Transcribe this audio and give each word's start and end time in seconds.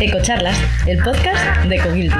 Ecocharlas, 0.00 0.56
el 0.86 0.98
podcast 1.02 1.64
de 1.64 1.78
Cogilty. 1.78 2.14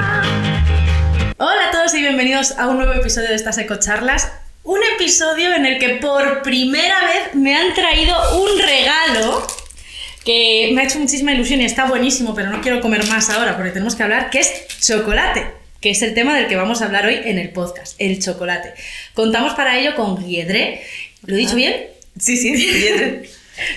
Hola 1.39 1.69
a 1.69 1.71
todos 1.71 1.95
y 1.95 2.01
bienvenidos 2.01 2.53
a 2.59 2.69
un 2.69 2.79
nuevo 2.79 2.93
episodio 2.95 3.29
de 3.29 3.35
estas 3.35 3.59
Ecocharlas. 3.59 4.33
Un 4.65 4.81
episodio 4.95 5.55
en 5.55 5.67
el 5.67 5.79
que 5.79 5.91
por 5.97 6.43
primera 6.43 7.01
vez 7.07 7.35
me 7.35 7.55
han 7.55 7.75
traído 7.75 8.15
un 8.43 8.59
regalo 8.59 9.47
que 10.25 10.71
me 10.75 10.81
ha 10.81 10.85
hecho 10.85 10.99
muchísima 10.99 11.33
ilusión 11.33 11.61
y 11.61 11.65
está 11.65 11.85
buenísimo, 11.87 12.35
pero 12.35 12.51
no 12.51 12.61
quiero 12.61 12.81
comer 12.81 13.07
más 13.09 13.31
ahora 13.31 13.55
porque 13.57 13.71
tenemos 13.71 13.95
que 13.95 14.03
hablar, 14.03 14.31
que 14.31 14.41
es 14.41 14.53
chocolate, 14.81 15.47
que 15.81 15.91
es 15.91 16.03
el 16.03 16.15
tema 16.15 16.37
del 16.37 16.49
que 16.49 16.57
vamos 16.57 16.83
a 16.83 16.87
hablar 16.87 17.07
hoy 17.07 17.21
en 17.25 17.39
el 17.39 17.51
podcast, 17.51 17.95
el 18.01 18.21
chocolate. 18.23 18.73
Contamos 19.15 19.55
para 19.55 19.79
ello 19.79 19.95
con 19.95 20.17
Guiedre. 20.27 20.83
¿Lo 21.27 21.35
he 21.35 21.39
dicho 21.39 21.53
Ah. 21.53 21.57
bien? 21.57 21.77
Sí, 22.19 22.37
sí, 22.37 22.53
Guiedre. 22.57 23.29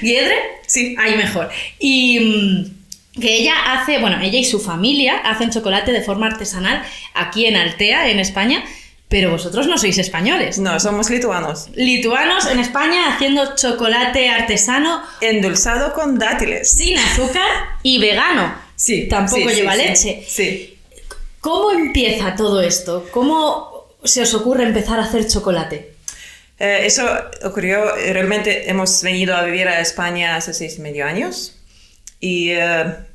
¿Guiedre? 0.01 0.35
Sí. 0.65 0.95
Ahí 0.97 1.15
mejor. 1.15 1.49
Y 1.77 2.19
mm, 2.19 2.78
que 3.19 3.35
ella 3.37 3.53
hace, 3.73 3.99
bueno, 3.99 4.19
ella 4.21 4.39
y 4.39 4.45
su 4.45 4.59
familia 4.59 5.17
hacen 5.17 5.51
chocolate 5.51 5.91
de 5.91 6.01
forma 6.01 6.27
artesanal 6.27 6.83
aquí 7.13 7.45
en 7.45 7.55
Altea, 7.55 8.09
en 8.09 8.19
España, 8.19 8.63
pero 9.09 9.31
vosotros 9.31 9.65
no 9.67 9.77
sois 9.77 9.97
españoles. 9.97 10.59
No, 10.59 10.79
somos 10.79 11.09
lituanos. 11.09 11.69
Lituanos 11.73 12.45
en 12.45 12.59
España 12.59 13.13
haciendo 13.13 13.55
chocolate 13.55 14.29
artesano 14.29 15.01
Endulzado 15.19 15.93
con 15.93 16.19
dátiles. 16.19 16.71
sin 16.71 16.97
azúcar 16.97 17.47
y 17.81 17.99
vegano. 17.99 18.53
Sí. 18.75 19.07
Tampoco 19.07 19.49
sí, 19.49 19.55
lleva 19.55 19.73
sí. 19.73 19.81
leche. 19.81 20.23
Sí. 20.27 20.77
¿Cómo 21.41 21.71
empieza 21.71 22.35
todo 22.35 22.61
esto? 22.61 23.07
¿Cómo 23.11 23.87
se 24.03 24.21
os 24.21 24.33
ocurre 24.35 24.63
empezar 24.63 24.99
a 24.99 25.03
hacer 25.03 25.27
chocolate? 25.27 25.93
Eh, 26.59 26.81
eso 26.83 27.03
ocurrió, 27.43 27.95
realmente 27.95 28.69
hemos 28.69 29.01
venido 29.01 29.35
a 29.35 29.43
vivir 29.43 29.67
a 29.67 29.79
España 29.79 30.35
hace 30.35 30.53
seis 30.53 30.77
y 30.77 30.81
medio 30.81 31.05
años 31.05 31.55
y 32.19 32.51
eh, 32.51 32.83
y 32.99 33.08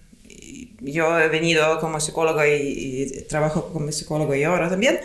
yo 0.84 1.18
he 1.18 1.28
venido 1.28 1.80
como 1.80 2.00
psicólogo 2.00 2.44
y, 2.44 2.52
y 2.52 3.20
trabajo 3.22 3.70
como 3.72 3.90
psicólogo 3.90 4.34
y 4.34 4.44
ahora 4.44 4.68
también, 4.68 5.00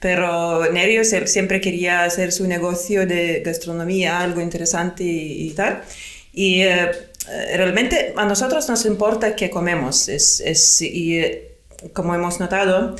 pero 0.00 0.70
Nerio 0.70 1.02
siempre 1.04 1.60
quería 1.60 2.04
hacer 2.04 2.30
su 2.30 2.46
negocio 2.46 3.06
de 3.06 3.42
gastronomía, 3.44 4.20
algo 4.20 4.40
interesante 4.40 5.02
y, 5.02 5.48
y 5.48 5.50
tal. 5.50 5.82
Y 6.32 6.62
eh, 6.62 6.90
eh, 7.30 7.56
realmente 7.56 8.12
a 8.16 8.26
nosotros 8.26 8.68
nos 8.68 8.84
importa 8.84 9.34
qué 9.34 9.48
comemos 9.48 10.08
es, 10.08 10.40
es, 10.40 10.82
y 10.82 11.18
eh, 11.18 11.56
como 11.92 12.14
hemos 12.14 12.38
notado 12.38 12.96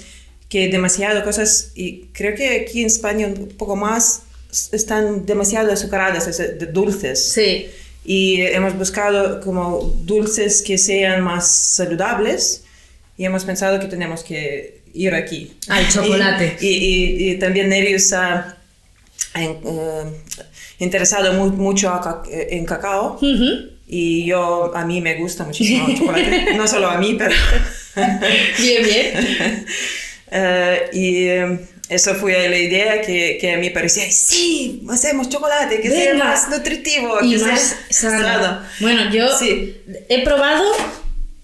que 0.49 0.69
demasiado 0.69 1.25
cosas, 1.25 1.73
y 1.75 2.07
creo 2.13 2.35
que 2.35 2.61
aquí 2.61 2.81
en 2.81 2.87
España 2.87 3.27
un 3.27 3.49
poco 3.49 3.77
más, 3.77 4.23
están 4.73 5.27
demasiado 5.27 5.73
azucaradas, 5.73 6.39
de 6.39 6.67
dulces. 6.67 7.33
Sí. 7.33 7.67
Y 8.05 8.43
hemos 8.43 8.77
buscado 8.77 9.41
como 9.41 9.95
dulces 10.05 10.63
que 10.63 10.77
sean 10.79 11.23
más 11.23 11.49
saludables 11.51 12.65
y 13.17 13.25
hemos 13.25 13.45
pensado 13.45 13.81
que 13.81 13.87
tenemos 13.87 14.23
que 14.23 14.81
ir 14.93 15.15
aquí. 15.15 15.53
Al 15.69 15.89
chocolate. 15.89 16.57
Y, 16.61 16.69
y- 16.69 17.31
y 17.31 17.39
también 17.39 17.69
Nerius 17.71 18.13
ha 18.13 18.57
eh, 19.37 20.05
interesado 20.79 21.33
mu- 21.33 21.51
mucho 21.57 21.89
a 21.91 22.01
ca- 22.01 22.23
en 22.31 22.65
cacao 22.67 23.15
Ujú. 23.17 23.71
y 23.89 24.27
yo, 24.27 24.75
a 24.77 24.85
mí 24.85 25.01
me 25.01 25.15
gusta 25.17 25.45
muchísimo 25.45 25.89
el 25.89 25.97
chocolate. 25.99 26.55
no 26.57 26.69
solo 26.69 26.89
a 26.89 26.99
mí, 26.99 27.17
pero... 27.19 27.35
Bien, 28.59 28.83
bien. 28.85 29.67
Eh, 30.37 30.91
y 30.95 31.27
eh, 31.29 31.59
eso 31.89 32.15
fue 32.15 32.49
la 32.49 32.59
idea 32.59 33.01
que, 33.01 33.39
que 33.41 33.53
a 33.53 33.59
mí 33.59 33.71
parecía, 33.71 34.11
sí, 34.11 34.83
hacemos 34.91 35.29
chocolate, 35.29 35.81
que 35.81 35.91
sea 35.91 36.13
Venga. 36.13 36.25
más 36.25 36.49
nutritivo, 36.49 37.19
y 37.23 37.33
que 37.33 37.39
sea 37.39 37.49
más 37.49 37.77
sano". 37.91 38.61
Bueno, 38.81 39.11
yo 39.11 39.37
Sí. 39.39 39.77
he 40.09 40.23
probado, 40.25 40.65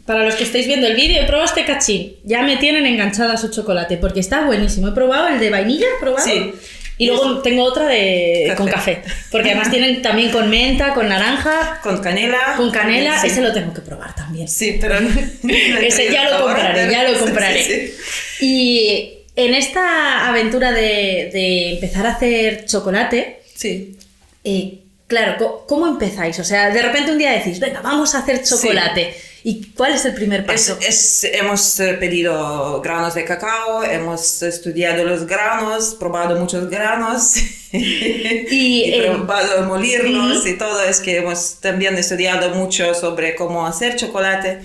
para 0.06 0.24
los 0.24 0.34
que 0.34 0.44
estáis 0.44 0.66
viendo 0.66 0.86
el 0.86 0.96
vídeo, 0.96 1.22
he 1.22 1.26
probado 1.26 1.46
este 1.46 1.64
cachín. 1.64 2.16
Ya 2.24 2.42
me 2.42 2.56
tienen 2.56 2.86
enganchada 2.86 3.36
su 3.36 3.48
chocolate 3.50 3.96
porque 3.96 4.20
está 4.20 4.44
buenísimo. 4.46 4.88
He 4.88 4.92
probado 4.92 5.28
el 5.28 5.38
de 5.38 5.50
vainilla, 5.50 5.86
¿he 5.96 6.00
probado? 6.00 6.26
Sí. 6.26 6.52
Y 6.98 7.06
luego 7.06 7.38
tengo 7.40 7.62
otra 7.62 7.86
de 7.86 8.44
Café. 8.48 8.56
con 8.58 8.68
café. 8.68 9.02
Porque 9.30 9.50
además 9.52 9.70
tienen 9.70 10.02
también 10.02 10.30
con 10.30 10.50
menta, 10.50 10.92
con 10.92 11.08
naranja, 11.08 11.80
Con 11.82 11.98
canela. 12.02 12.54
con 12.58 12.70
canela. 12.70 13.18
Sí. 13.22 13.28
Ese 13.28 13.40
lo 13.40 13.54
tengo 13.54 13.72
que 13.72 13.80
probar 13.80 14.14
también. 14.14 14.46
Sí, 14.48 14.76
pero... 14.78 14.96
Ese 15.80 16.12
ya 16.12 16.28
lo 16.28 16.42
compraré, 16.44 16.90
ya 16.90 17.08
lo 17.08 17.18
compraré. 17.20 17.64
Sí. 17.64 18.44
Y 18.44 19.12
en 19.46 19.54
esta 19.54 20.28
aventura 20.28 20.72
de, 20.72 21.30
de 21.32 21.72
empezar 21.74 22.06
a 22.06 22.12
hacer 22.12 22.64
chocolate, 22.66 23.42
Sí. 23.54 23.96
Eh, 24.42 24.78
claro, 25.06 25.64
¿cómo 25.68 25.86
empezáis? 25.86 26.38
O 26.38 26.44
sea, 26.44 26.70
de 26.70 26.80
repente 26.80 27.12
un 27.12 27.18
día 27.18 27.32
decís, 27.32 27.60
venga, 27.60 27.80
vamos 27.82 28.14
a 28.14 28.18
hacer 28.20 28.42
chocolate. 28.42 29.14
¿Y 29.42 29.72
cuál 29.74 29.94
es 29.94 30.04
el 30.04 30.14
primer 30.14 30.40
Es, 30.40 30.46
paso? 30.46 30.78
es- 30.86 31.24
hemos 31.24 31.80
eh, 31.80 31.94
pedido 31.94 32.80
granos 32.82 33.14
de 33.14 33.24
cacao, 33.24 33.82
hemos 33.84 34.42
estudiado 34.42 35.04
los 35.04 35.26
granos, 35.26 35.94
probado 35.98 36.38
muchos 36.38 36.68
granos 36.70 37.36
y, 37.72 38.82
eh, 38.94 39.10
probado 39.14 39.64
molirlos 39.66 40.38
ujú. 40.38 40.48
y 40.48 40.58
todo. 40.58 40.82
Es 40.82 41.00
que 41.00 41.18
hemos 41.18 41.56
también 41.60 41.96
estudiado 41.96 42.54
mucho 42.54 42.94
sobre 42.94 43.34
cómo 43.34 43.66
hacer 43.66 43.96
chocolate. 43.96 44.60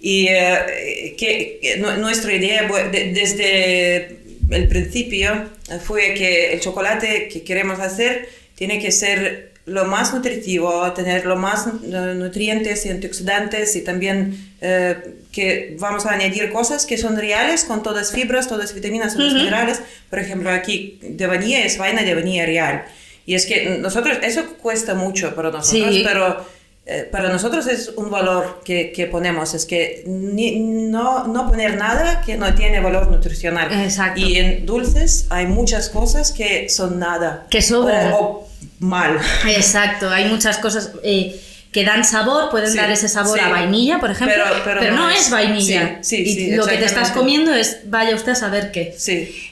Y 0.00 0.28
eh, 0.28 1.14
que, 1.18 1.58
que 1.60 1.76
nu- 1.78 1.96
nuestra 1.98 2.32
idea 2.32 2.62
de- 2.92 3.12
desde 3.12 4.18
el 4.50 4.68
principio 4.68 5.48
eh, 5.70 5.78
fue 5.84 6.14
que 6.14 6.52
el 6.52 6.60
chocolate 6.60 7.28
que 7.28 7.42
queremos 7.42 7.80
hacer 7.80 8.28
tiene 8.54 8.78
que 8.80 8.90
ser 8.92 9.48
lo 9.66 9.84
más 9.84 10.14
nutritivo, 10.14 10.90
tener 10.92 11.26
lo 11.26 11.36
más 11.36 11.66
nutrientes 11.82 12.86
y 12.86 12.88
antioxidantes 12.88 13.76
y 13.76 13.82
también 13.82 14.52
eh, 14.62 14.96
que 15.30 15.76
vamos 15.78 16.06
a 16.06 16.12
añadir 16.14 16.50
cosas 16.52 16.86
que 16.86 16.96
son 16.96 17.16
reales 17.18 17.64
con 17.64 17.82
todas 17.82 18.12
fibras, 18.12 18.48
todas 18.48 18.74
vitaminas, 18.74 19.14
todos 19.14 19.28
Ujú. 19.32 19.38
minerales. 19.40 19.80
Por 20.08 20.20
ejemplo, 20.20 20.50
aquí 20.50 20.98
de 21.02 21.26
vainilla 21.26 21.64
es 21.66 21.76
vaina 21.76 22.02
de 22.02 22.14
vainilla 22.14 22.46
real. 22.46 22.84
Y 23.26 23.34
es 23.34 23.44
que 23.44 23.76
nosotros, 23.78 24.16
eso 24.22 24.46
cuesta 24.56 24.94
mucho 24.94 25.34
para 25.34 25.50
nosotros, 25.50 25.94
Sí. 25.94 26.02
pero 26.02 26.46
eh, 26.88 27.08
para 27.12 27.28
nosotros 27.28 27.66
es 27.66 27.88
un 27.96 28.10
valor 28.10 28.60
que, 28.64 28.92
que 28.92 29.06
ponemos, 29.06 29.52
es 29.54 29.66
que 29.66 30.02
ni- 30.06 30.58
no, 30.58 31.26
no 31.26 31.46
poner 31.48 31.76
nada 31.76 32.22
que 32.24 32.36
no 32.36 32.54
tiene 32.54 32.80
valor 32.80 33.10
nutricional. 33.10 33.70
Exacto. 33.84 34.20
Y 34.20 34.36
en 34.38 34.64
dulces 34.66 35.26
hay 35.30 35.46
muchas 35.46 35.90
cosas 35.90 36.32
que 36.32 36.68
son 36.68 36.98
nada. 36.98 37.46
Que 37.50 37.60
sobran. 37.62 38.12
O, 38.14 38.16
o 38.18 38.48
mal. 38.80 39.18
Exacto, 39.48 40.08
hay 40.08 40.26
muchas 40.26 40.58
cosas 40.58 40.92
eh, 41.02 41.38
que 41.72 41.84
dan 41.84 42.04
sabor, 42.04 42.50
pueden 42.50 42.70
Sí, 42.70 42.78
dar 42.78 42.90
ese 42.90 43.08
sabor 43.08 43.38
sí. 43.38 43.44
a 43.44 43.48
vainilla, 43.48 43.98
por 44.00 44.10
ejemplo, 44.10 44.36
Pero- 44.64 44.78
pero 44.80 44.92
no, 44.96 45.02
no 45.04 45.10
es, 45.10 45.20
es- 45.26 45.30
vainilla. 45.30 45.98
sí, 46.02 46.16
y 46.16 46.56
lo 46.56 46.66
que 46.66 46.76
te 46.78 46.86
estás 46.86 47.10
comiendo 47.10 47.52
es, 47.52 47.80
vaya 47.84 48.14
usted 48.16 48.32
a 48.32 48.36
saber 48.36 48.72
qué. 48.72 48.96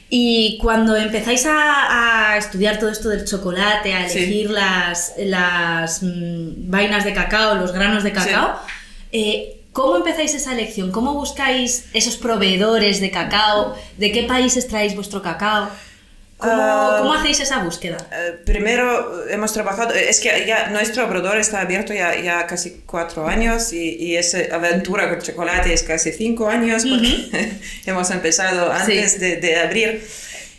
Y 0.08 0.58
cuando 0.62 0.96
empezáis 0.96 1.44
a, 1.46 2.32
a 2.32 2.36
estudiar 2.38 2.78
todo 2.78 2.90
esto 2.90 3.08
del 3.10 3.24
chocolate, 3.26 3.92
a 3.92 4.06
elegir 4.06 4.50
las, 4.50 5.12
las 5.18 6.02
mm, 6.02 6.70
vainas 6.70 7.04
de 7.04 7.12
cacao, 7.12 7.56
los 7.56 7.72
granos 7.72 8.02
de 8.04 8.12
cacao, 8.12 8.60
eh, 9.12 9.60
¿cómo 9.72 9.96
empezáis 9.96 10.32
esa 10.34 10.52
elección? 10.52 10.92
¿Cómo 10.92 11.12
buscáis 11.14 11.86
esos 11.92 12.16
proveedores 12.16 13.00
de 13.00 13.10
cacao? 13.10 13.76
¿De 13.98 14.10
qué 14.12 14.22
países 14.22 14.68
traéis 14.68 14.94
vuestro 14.94 15.20
cacao? 15.22 15.68
¿Cómo, 16.38 16.52
Ah. 16.54 16.96
cómo 16.98 17.14
hacéis 17.14 17.40
esa 17.40 17.60
búsqueda? 17.60 17.96
Eh, 18.12 18.34
primero 18.44 19.26
hemos 19.28 19.52
trabajado, 19.54 19.94
es 19.94 20.20
que 20.20 20.44
ya 20.46 20.68
nuestro 20.68 21.06
obrador 21.06 21.38
está 21.38 21.62
abierto 21.62 21.94
ya, 21.94 22.14
ya 22.20 22.46
casi 22.46 22.82
cuatro 22.84 23.26
años 23.26 23.72
y, 23.72 23.96
y 23.96 24.16
esa 24.16 24.38
aventura 24.52 25.08
con 25.08 25.20
chocolate 25.22 25.72
es 25.72 25.82
casi 25.82 26.12
cinco 26.12 26.48
años 26.48 26.84
porque 26.84 27.52
hemos 27.86 28.10
empezado 28.10 28.70
antes 28.70 29.12
Sí. 29.12 29.18
de, 29.18 29.36
de 29.36 29.56
abrir. 29.56 30.06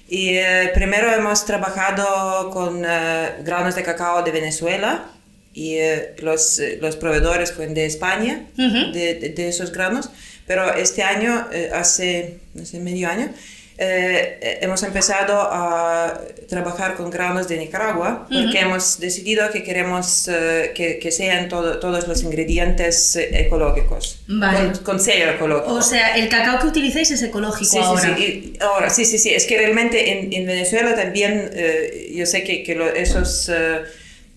Y 0.10 0.30
eh, 0.38 0.72
primero 0.74 1.14
hemos 1.14 1.46
trabajado 1.46 2.50
con 2.50 2.84
eh, 2.84 3.30
granos 3.44 3.76
de 3.76 3.84
cacao 3.84 4.24
de 4.24 4.32
Venezuela 4.32 5.12
y 5.54 5.76
eh, 5.76 6.16
los, 6.20 6.60
eh, 6.60 6.80
los 6.82 6.96
proveedores 6.96 7.52
fueron 7.52 7.74
de 7.76 7.86
España, 7.86 8.46
Ujú. 8.58 8.92
de, 8.94 9.16
de- 9.16 9.30
de 9.30 9.50
esos 9.50 9.72
granos, 9.72 10.10
pero 10.48 10.74
este 10.74 11.04
año, 11.04 11.48
eh, 11.52 11.70
hace, 11.74 12.38
hace 12.60 12.80
medio 12.80 13.10
año, 13.10 13.30
eh, 13.80 14.40
eh, 14.42 14.58
hemos 14.62 14.82
empezado 14.84 15.40
a 15.40 16.20
trabajar 16.50 16.96
con 16.96 17.10
granos 17.12 17.48
de 17.48 17.58
Nicaragua 17.58 18.28
porque 18.32 18.60
hemos 18.60 19.00
decidido 19.00 19.50
que 19.52 19.62
queremos 19.64 20.28
eh, 20.30 20.72
que, 20.74 20.98
que 20.98 21.12
sean 21.12 21.48
todo- 21.48 21.80
todos 21.80 22.08
los 22.08 22.24
ingredientes 22.24 23.16
ecológicos, 23.16 24.20
Vale. 24.28 24.72
con, 24.72 24.84
con 24.84 25.00
sello 25.00 25.30
ecológico. 25.30 25.74
O 25.76 25.82
sea, 25.82 26.16
el 26.16 26.28
cacao 26.30 26.60
que 26.60 26.68
utilizáis 26.68 27.12
es 27.12 27.22
ecológico 27.22 27.70
Sí, 27.72 27.78
ahora. 27.78 28.02
sí, 28.02 28.14
sí. 28.18 28.54
Y 28.60 28.64
ahora, 28.64 28.90
sí, 28.90 29.06
sí, 29.06 29.18
sí. 29.20 29.30
Es 29.34 29.46
que 29.46 29.58
realmente 29.58 30.12
en, 30.12 30.34
en 30.34 30.46
Venezuela 30.48 30.96
también, 30.96 31.50
eh, 31.54 32.12
yo 32.16 32.26
sé 32.26 32.44
que, 32.44 32.64
que 32.64 32.74
lo- 32.76 32.90
esos 32.94 33.50
eh, 33.50 33.82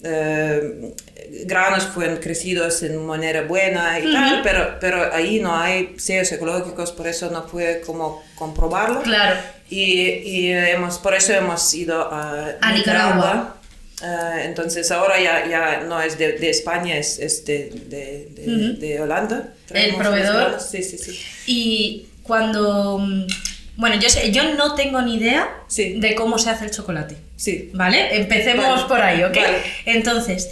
eh, 0.03 0.93
granos 1.45 1.85
fueron 1.87 2.17
crecidos 2.19 2.83
en 2.83 3.05
manera 3.07 3.43
buena 3.43 3.99
y 4.01 4.13
tal, 4.13 4.41
pero, 4.43 4.77
pero 4.81 5.13
ahí 5.15 5.41
no 5.41 5.57
hay 5.57 5.95
sellos 5.99 6.31
ecológicos, 6.33 6.93
por 6.93 7.07
eso 7.07 7.31
no 7.31 7.47
pude 7.47 7.81
como 7.83 8.23
comprobarlo. 8.35 9.03
Claro. 9.03 9.39
Y, 9.69 10.01
y 10.01 10.53
hemos, 10.53 10.99
por 10.99 11.15
eso 11.15 11.33
hemos 11.33 11.73
ido 11.75 12.01
a, 12.13 12.57
A 12.61 12.73
Nicaragua. 12.73 13.57
Eh, 14.03 14.43
entonces 14.47 14.91
ahora 14.91 15.21
ya, 15.21 15.47
ya 15.47 15.83
no 15.87 16.01
es 16.01 16.17
de, 16.19 16.33
de 16.39 16.51
España, 16.51 16.97
es, 16.97 17.19
es 17.19 17.45
de, 17.45 17.71
de, 17.87 18.77
de, 18.79 19.01
Holanda. 19.01 19.53
El 19.73 19.95
proveedor. 19.97 20.59
Sí, 20.61 20.83
sí, 20.83 20.97
sí. 20.99 21.21
Y 21.47 22.07
cuando... 22.23 22.99
mm, 22.99 23.27
Bueno, 23.77 23.97
yo, 24.01 24.09
sé, 24.09 24.31
yo 24.33 24.55
no 24.55 24.75
tengo 24.75 25.01
ni 25.03 25.17
idea 25.17 25.49
Sí. 25.69 26.01
de 26.01 26.15
cómo 26.15 26.39
se 26.39 26.51
hace 26.51 26.65
el 26.65 26.71
chocolate. 26.71 27.17
Sí. 27.37 27.71
¿Vale? 27.75 28.17
Empecemos 28.17 28.65
Vale. 28.67 28.89
por 28.89 29.01
ahí, 29.01 29.23
¿ok? 29.23 29.37
Vale. 29.37 29.59
Entonces, 29.87 30.49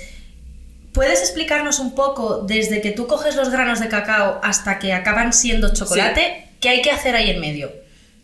¿puedes 0.98 1.20
explicarnos 1.20 1.78
un 1.78 1.94
poco 1.94 2.40
desde 2.40 2.80
que 2.80 2.90
tú 2.90 3.06
coges 3.06 3.36
los 3.36 3.50
granos 3.50 3.78
de 3.78 3.86
cacao 3.86 4.40
hasta 4.42 4.80
que 4.80 4.92
acaban 4.92 5.32
siendo 5.32 5.72
chocolate? 5.72 6.48
¿Qué 6.60 6.70
hay 6.70 6.82
que 6.82 6.90
hacer 6.90 7.14
ahí 7.14 7.30
en 7.30 7.38
medio? 7.38 7.70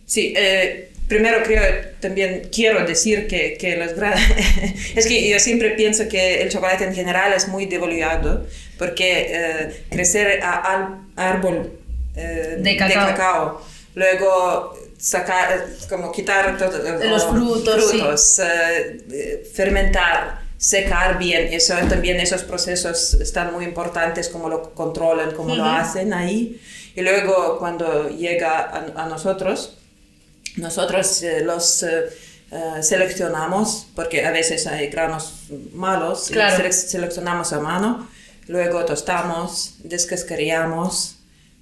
Sí, 0.07 0.35
eh, 0.37 0.91
primero 1.07 1.45
creo, 1.45 1.63
también 2.01 2.49
quiero 2.53 2.85
decir 2.85 3.29
que, 3.29 3.57
que 3.61 3.77
los 3.77 3.95
granos... 3.95 4.19
es 4.97 5.07
que 5.07 5.31
yo 5.31 5.39
siempre 5.39 5.71
pienso 5.71 6.09
que 6.09 6.43
el 6.43 6.49
chocolate 6.49 6.83
en 6.83 6.97
general 6.97 7.33
es 7.33 7.47
muy 7.47 7.67
devaluado 7.67 8.45
porque 8.77 9.29
eh, 9.31 9.85
crecer 9.89 10.43
a, 10.43 10.57
al 10.57 10.99
árbol 11.15 11.79
eh, 12.17 12.57
De 12.59 12.77
cacao. 12.77 13.65
luego 13.95 14.77
sacar, 14.99 15.65
como 15.89 16.11
quitar 16.11 16.59
todo, 16.59 16.73
Los 17.09 17.25
frutos, 17.27 17.89
sí. 17.89 17.99
frutos, 17.99 18.41
eh, 18.41 19.47
fermentar, 19.55 20.44
secar 20.57 21.19
bien, 21.19 21.53
eso 21.53 21.75
también 21.89 22.21
esos 22.21 22.43
procesos 22.43 23.15
están 23.15 23.53
muy 23.53 23.65
importantes, 23.65 24.29
cómo 24.29 24.49
lo 24.49 24.75
controlan, 24.75 25.33
cómo 25.33 25.55
lo 25.55 25.65
hacen 25.65 26.13
ahí. 26.15 26.61
Y 26.97 27.03
luego 27.03 27.59
cuando 27.59 28.09
llega 28.09 28.61
a, 28.61 29.03
a 29.05 29.09
nosotros, 29.09 29.77
nosotros 30.57 31.23
eh, 31.23 31.43
los 31.45 31.83
eh, 31.83 32.05
eh, 32.53 32.83
seleccionamos, 32.83 33.89
porque 33.97 34.25
a 34.25 34.31
veces 34.31 34.67
hay 34.67 34.89
granos 34.89 35.45
malos, 35.73 36.31
y 36.31 36.35
Claro. 36.35 36.57
sele- 36.57 36.73
seleccionamos 36.73 37.53
a 37.53 37.61
mano, 37.61 38.09
luego 38.47 38.85
tostamos, 38.85 39.75
descascareamos, 39.81 41.17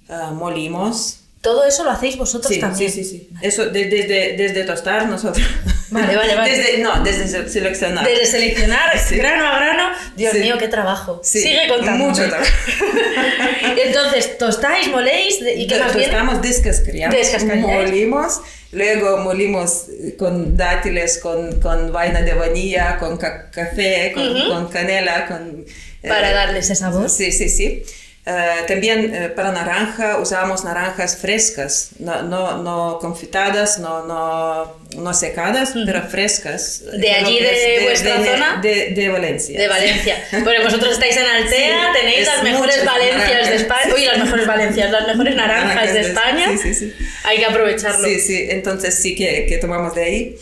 eh, 0.09 0.13
molimos. 0.33 1.19
Todo 1.43 1.65
eso 1.65 1.83
lo 1.83 1.91
hacéis 1.91 2.15
vosotros 2.17 2.51
Sí, 2.51 2.59
también. 2.59 2.89
sí, 2.89 3.03
sí, 3.03 3.09
sí. 3.09 3.29
Eso 3.41 3.65
de- 3.67 3.85
desde, 3.85 4.37
desde 4.37 4.63
tostar 4.63 5.07
nosotros. 5.07 5.45
Vale, 5.91 6.15
vale, 6.15 6.35
vale. 6.35 6.49
Desde, 6.57 6.77
no, 6.79 7.03
desde 7.03 7.27
se- 7.27 7.49
seleccionar. 7.49 8.07
Desde 8.07 8.25
seleccionar 8.25 8.97
Sí. 9.07 9.17
grano 9.17 9.45
a 9.45 9.55
grano, 9.57 9.89
Dios 10.15 10.31
Sí. 10.33 10.39
mío, 10.39 10.57
qué 10.57 10.69
trabajo. 10.69 11.19
Sí, 11.23 11.41
Sigue 11.41 11.67
contando. 11.67 12.05
Mucho 12.05 12.27
trabajo. 12.29 12.49
Entonces, 13.85 14.37
tostáis, 14.37 14.87
moléis, 14.89 15.39
¿y 15.55 15.67
qué 15.67 15.79
más? 15.79 15.91
Tostamos, 15.93 16.41
Descascareáis. 16.41 17.59
molimos, 17.59 18.41
luego 18.71 19.17
molimos 19.17 19.87
eh, 19.89 20.15
con 20.17 20.55
dátiles, 20.57 21.17
con, 21.19 21.59
con 21.59 21.91
vaina 21.91 22.21
de 22.21 22.33
vanilla, 22.33 22.97
con 22.97 23.17
ca- 23.17 23.49
café, 23.51 24.11
con, 24.13 24.35
Ujú. 24.35 24.49
con 24.49 24.67
canela, 24.69 25.27
con... 25.27 25.65
eh, 26.03 26.07
Para 26.07 26.31
darle 26.31 26.59
ese 26.59 26.75
sabor. 26.75 27.09
Sí, 27.09 27.31
sí, 27.31 27.49
sí. 27.49 27.83
Eh, 28.25 28.63
también 28.69 29.13
eh, 29.13 29.27
para 29.35 29.51
naranja 29.51 30.17
usamos 30.17 30.63
naranjas 30.63 31.17
frescas, 31.17 31.89
no, 31.99 32.21
no, 32.21 32.63
no 32.63 32.97
confitadas, 33.01 33.79
no, 33.79 34.05
no, 34.05 34.77
no 34.95 35.13
secadas, 35.13 35.73
pero 35.85 36.01
frescas. 36.03 36.83
¿De 36.93 37.11
allí 37.11 37.39
de 37.41 37.75
es 37.79 37.83
vuestra 37.83 38.17
de, 38.19 38.25
zona? 38.31 38.59
De, 38.61 38.91
de 38.91 39.09
Valencia. 39.09 39.59
De 39.59 39.67
Valencia. 39.67 40.23
Bueno, 40.43 40.63
vosotros 40.63 40.93
estáis 40.93 41.17
en 41.17 41.25
Altea, 41.25 41.91
Sí, 41.93 41.99
tenéis 41.99 42.25
las 42.27 42.43
mejores 42.43 42.85
Valencias 42.85 43.27
de 43.27 43.33
naranjas. 43.33 43.61
España. 43.61 43.93
Uy, 43.93 44.05
las 44.05 44.17
mejores 44.19 44.47
Valencias, 44.47 44.91
las 44.91 45.07
mejores 45.07 45.35
naranjas 45.35 45.67
Naranjas 45.75 45.93
de 45.93 45.99
de- 46.01 46.07
España. 46.07 46.47
sí, 46.57 46.57
sí, 46.57 46.73
sí. 46.75 46.93
Hay 47.25 47.37
que 47.39 47.45
aprovecharlo. 47.45 48.07
Sí, 48.07 48.19
sí, 48.21 48.47
entonces 48.51 48.95
sí 49.01 49.15
que, 49.15 49.45
que 49.49 49.57
tomamos 49.57 49.95
de 49.95 50.03
ahí. 50.03 50.35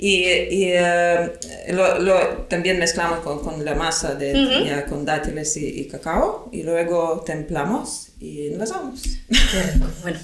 Y, 0.00 0.24
y, 0.26 0.72
eh, 0.74 1.32
lo, 1.70 1.98
lo- 1.98 2.46
también 2.48 2.78
mezclamos 2.78 3.18
con, 3.20 3.40
con 3.42 3.64
la 3.64 3.74
masa 3.74 4.14
de, 4.14 4.32
Ujú. 4.32 4.64
ya 4.64 4.84
con 4.86 5.04
dátiles 5.04 5.56
y, 5.56 5.80
y 5.80 5.88
cacao 5.88 6.48
y 6.52 6.62
luego 6.62 7.22
templamos 7.26 8.08
y 8.20 8.46
envasamos. 8.48 9.00
Bueno. 10.02 10.18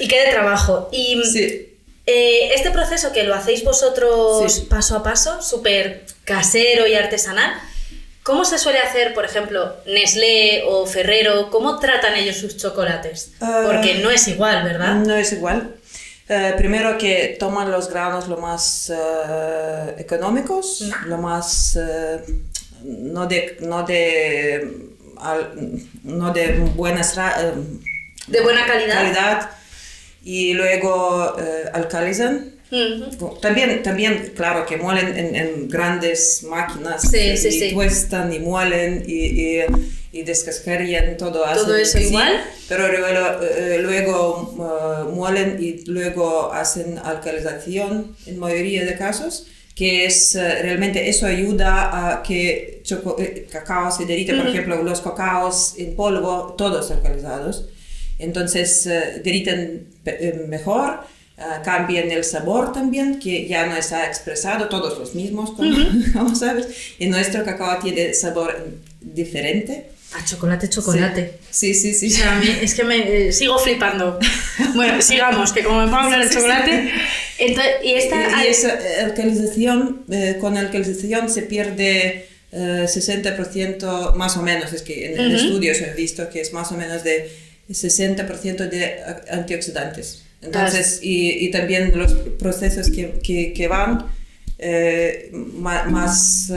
Y 0.00 0.08
qué 0.08 0.22
de 0.24 0.30
trabajo. 0.30 0.88
Y 0.90 1.20
Sí, 1.24 1.76
eh, 2.06 2.54
este 2.54 2.70
proceso 2.70 3.12
que 3.12 3.24
lo 3.24 3.34
hacéis 3.34 3.62
vosotros 3.62 4.50
Sí. 4.54 4.62
paso 4.70 4.96
a 4.96 5.02
paso, 5.02 5.42
súper 5.42 6.04
casero 6.24 6.86
y 6.86 6.94
artesanal, 6.94 7.52
¿cómo 8.22 8.46
se 8.46 8.56
suele 8.58 8.78
hacer, 8.78 9.12
por 9.12 9.26
ejemplo, 9.26 9.74
Nestlé 9.86 10.62
o 10.66 10.86
Ferrero? 10.86 11.50
¿Cómo 11.50 11.78
tratan 11.78 12.14
ellos 12.16 12.36
sus 12.36 12.56
chocolates? 12.56 13.32
Ah. 13.40 13.64
Porque 13.66 13.96
no 13.96 14.10
es 14.10 14.26
igual, 14.28 14.64
¿verdad? 14.64 14.94
no 14.94 15.14
es 15.14 15.32
igual. 15.32 15.74
Eh, 16.30 16.54
primero 16.58 16.98
que 16.98 17.36
toman 17.38 17.70
los 17.70 17.88
granos 17.88 18.28
lo 18.28 18.36
más 18.36 18.92
eh, 18.94 19.94
económicos, 19.98 20.84
lo 21.06 21.16
más 21.16 21.76
eh, 21.80 22.18
no 22.84 23.26
de 23.26 23.56
no 23.60 23.82
de 23.84 24.88
al- 25.18 25.80
no 26.04 26.32
de 26.32 26.52
buenas 26.76 27.16
De 28.26 28.40
buena 28.42 28.66
calidad. 28.66 28.94
calidad 28.94 29.50
y 30.22 30.52
luego 30.52 31.34
alcalizan. 31.72 32.52
También, 33.40 33.82
también, 33.82 34.32
claro, 34.36 34.66
que 34.66 34.76
muelen 34.76 35.16
en, 35.16 35.34
en 35.34 35.68
grandes 35.70 36.42
máquinas 36.42 37.00
Sí, 37.10 37.34
sí, 37.38 37.48
y 37.48 37.60
sí. 37.60 37.72
tuestan 37.72 38.30
y 38.30 38.38
muelen 38.38 39.02
y, 39.06 39.24
y, 39.24 39.60
y 40.12 40.22
descascarían 40.22 41.16
todo. 41.16 41.44
¿Todo 41.54 41.76
eso 41.76 41.98
así, 41.98 42.08
igual? 42.08 42.40
Pero 42.68 42.88
luego, 42.88 43.06
eh, 43.42 43.78
luego 43.82 44.54
eh, 44.58 45.10
muelen 45.12 45.58
y 45.60 45.84
luego 45.86 46.52
hacen 46.52 46.98
alcalización 46.98 48.16
en 48.26 48.38
mayoría 48.38 48.84
de 48.84 48.96
casos 48.96 49.46
que 49.74 50.06
es 50.06 50.34
eh, 50.34 50.62
realmente 50.62 51.08
eso 51.08 51.24
ayuda 51.24 52.10
a 52.10 52.22
que 52.24 52.82
eh, 52.84 53.46
cacao 53.48 53.92
se 53.92 54.06
derrite, 54.06 54.34
por 54.34 54.48
ejemplo, 54.48 54.82
los 54.82 55.00
cacaos 55.00 55.74
en 55.78 55.94
polvo, 55.94 56.56
todos 56.58 56.90
alcalizados. 56.90 57.68
Entonces 58.18 58.82
derriten 59.22 59.86
mejor, 60.48 60.98
eh, 61.38 61.42
cambian 61.62 62.10
el 62.10 62.24
sabor 62.24 62.72
también, 62.72 63.20
que 63.20 63.46
ya 63.46 63.66
no 63.66 63.76
está 63.76 64.04
expresado, 64.06 64.68
todos 64.68 64.98
los 64.98 65.14
mismos, 65.14 65.52
como, 65.52 65.76
como 66.12 66.34
sabes. 66.34 66.66
Y 66.98 67.06
nuestro 67.06 67.44
cacao 67.44 67.78
tiene 67.78 68.12
sabor 68.12 68.56
diferente. 69.00 69.90
A 70.14 70.24
chocolate, 70.24 70.68
chocolate. 70.70 71.38
Sí, 71.50 71.74
sí, 71.74 71.92
sí. 71.92 72.06
O 72.06 72.16
sea, 72.16 72.36
a 72.36 72.40
mí 72.40 72.48
es 72.62 72.74
que 72.74 72.84
me 72.84 73.28
eh, 73.28 73.32
sigo 73.32 73.58
flipando. 73.58 74.18
Bueno, 74.74 75.00
sigamos, 75.02 75.52
que 75.52 75.62
como 75.62 75.80
me 75.80 75.84
pongo 75.86 75.98
a 75.98 76.04
hablar 76.04 76.28
de 76.28 76.34
chocolate. 76.34 76.92
Entonces, 77.38 77.72
y 77.84 77.94
esta. 77.94 78.42
Y, 78.42 78.46
y 78.46 78.50
esa 78.50 78.74
eh, 78.74 79.04
alcalización, 79.04 80.04
eh, 80.10 80.36
con 80.40 80.56
alcalización 80.56 81.28
se 81.28 81.42
pierde 81.42 82.26
eh, 82.52 82.86
60% 82.86 84.14
más 84.14 84.36
o 84.36 84.42
menos, 84.42 84.72
es 84.72 84.82
que 84.82 85.12
en, 85.14 85.26
Ujú. 85.26 85.36
estudios 85.36 85.78
he 85.80 85.92
visto 85.94 86.28
que 86.30 86.40
es 86.40 86.52
más 86.52 86.72
o 86.72 86.76
menos 86.76 87.04
de 87.04 87.30
60% 87.70 88.68
de 88.68 89.00
antioxidantes. 89.30 90.22
Entonces, 90.40 91.00
y, 91.02 91.46
y 91.46 91.50
también 91.50 91.98
los 91.98 92.12
procesos 92.38 92.90
que, 92.90 93.18
que, 93.22 93.52
que 93.52 93.68
van 93.68 94.06
eh, 94.58 95.30
más, 95.32 96.52